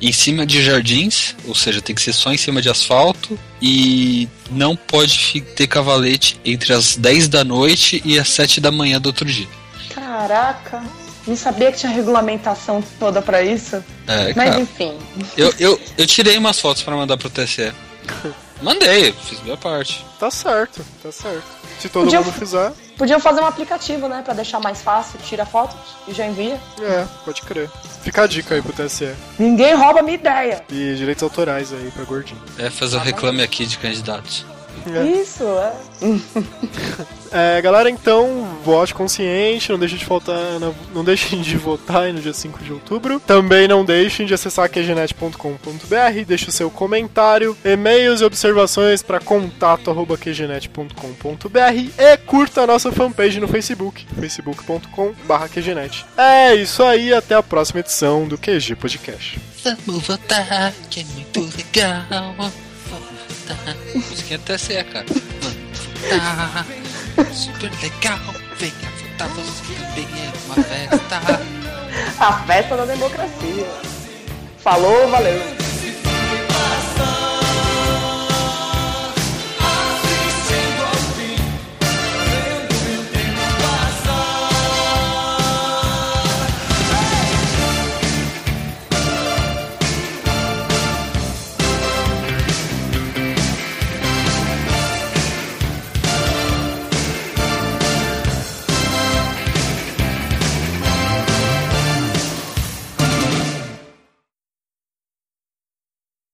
em 0.00 0.12
cima 0.12 0.44
de 0.44 0.62
jardins, 0.62 1.34
ou 1.46 1.54
seja, 1.54 1.80
tem 1.80 1.94
que 1.94 2.02
ser 2.02 2.12
só 2.12 2.32
em 2.32 2.36
cima 2.36 2.60
de 2.60 2.68
asfalto, 2.68 3.38
e 3.60 4.28
não 4.50 4.74
pode 4.74 5.40
ter 5.54 5.66
cavalete 5.68 6.40
entre 6.44 6.72
as 6.72 6.96
10 6.96 7.28
da 7.28 7.44
noite 7.44 8.02
e 8.04 8.18
as 8.18 8.28
7 8.28 8.60
da 8.60 8.72
manhã 8.72 9.00
do 9.00 9.06
outro 9.06 9.24
dia. 9.24 9.46
Caraca. 9.94 10.82
Não 11.26 11.36
sabia 11.36 11.70
que 11.70 11.78
tinha 11.78 11.92
regulamentação 11.92 12.82
toda 12.98 13.22
pra 13.22 13.42
isso. 13.44 13.76
É, 14.08 14.34
Mas 14.34 14.50
cara, 14.50 14.60
enfim. 14.60 14.92
eu, 15.36 15.54
eu, 15.58 15.80
eu 15.96 16.06
tirei 16.06 16.36
umas 16.36 16.58
fotos 16.58 16.82
pra 16.82 16.96
mandar 16.96 17.16
pro 17.16 17.30
TSE. 17.30 17.72
Mandei, 18.62 19.12
fiz 19.12 19.40
minha 19.42 19.56
parte. 19.56 20.04
Tá 20.18 20.30
certo, 20.30 20.84
tá 21.02 21.10
certo. 21.10 21.42
Se 21.80 21.88
todo 21.88 22.04
Podia- 22.04 22.20
mundo 22.20 22.32
fizer, 22.32 22.72
Podiam 22.96 23.18
fazer 23.18 23.40
um 23.40 23.46
aplicativo, 23.46 24.06
né? 24.08 24.22
Pra 24.24 24.32
deixar 24.34 24.60
mais 24.60 24.80
fácil. 24.82 25.18
Tira 25.24 25.44
fotos 25.44 25.76
e 26.06 26.12
já 26.12 26.24
envia. 26.26 26.60
é, 26.80 27.04
pode 27.24 27.42
crer. 27.42 27.68
Fica 28.02 28.22
a 28.22 28.26
dica 28.28 28.54
aí 28.54 28.62
pro 28.62 28.72
TSE. 28.72 29.12
Ninguém 29.38 29.74
rouba 29.74 30.02
minha 30.02 30.14
ideia. 30.14 30.64
E 30.70 30.94
direitos 30.94 31.22
autorais 31.24 31.72
aí 31.72 31.90
pra 31.90 32.04
gordinho. 32.04 32.40
É 32.58 32.70
fazer 32.70 32.96
o 32.96 33.00
reclame 33.00 33.42
aqui 33.42 33.66
de 33.66 33.78
candidatos. 33.78 34.46
É. 34.86 35.04
Isso, 35.06 35.44
é. 35.44 35.72
É, 37.34 37.62
galera, 37.62 37.88
então, 37.88 38.46
vote 38.62 38.92
consciente, 38.92 39.72
não 39.72 39.78
deixem 39.78 39.96
de 39.96 40.04
faltar, 40.04 40.36
na- 40.60 40.70
não 40.94 41.02
deixem 41.02 41.40
de 41.40 41.56
votar 41.56 42.02
aí 42.02 42.12
no 42.12 42.20
dia 42.20 42.34
5 42.34 42.62
de 42.62 42.74
outubro. 42.74 43.18
Também 43.20 43.66
não 43.66 43.86
deixem 43.86 44.26
de 44.26 44.34
acessar 44.34 44.68
qgenet.com.br, 44.68 46.24
deixe 46.26 46.50
o 46.50 46.52
seu 46.52 46.70
comentário, 46.70 47.56
e-mails 47.64 48.20
e 48.20 48.24
observações 48.26 49.02
para 49.02 49.18
contato@qgenet.com.br 49.18 51.90
e 51.98 52.16
curta 52.26 52.60
a 52.62 52.66
nossa 52.66 52.92
fanpage 52.92 53.40
no 53.40 53.48
Facebook, 53.48 54.06
facebook.com/qgenet. 54.20 56.04
É 56.16 56.54
isso 56.54 56.82
aí, 56.82 57.14
até 57.14 57.34
a 57.34 57.42
próxima 57.42 57.80
edição 57.80 58.26
do 58.28 58.36
QG 58.36 58.74
Podcast. 58.76 59.40
Vamos 59.64 60.06
votar, 60.06 60.70
que 60.90 61.00
é 61.00 61.04
muito 61.04 61.40
legal. 61.56 62.50
Musiquinha 63.94 64.38
até 64.38 64.58
ser, 64.58 64.84
cara. 64.84 65.06
Tá, 66.08 66.64
super 67.32 67.70
legal, 67.80 68.18
venha 68.58 68.72
votar 69.12 69.28
você 69.28 69.74
também 69.74 70.08
é 70.20 70.32
uma 70.46 70.54
festa. 70.56 71.20
A 72.18 72.32
festa 72.44 72.76
da 72.76 72.84
democracia. 72.84 73.66
Falou, 74.58 75.08
valeu. 75.08 75.40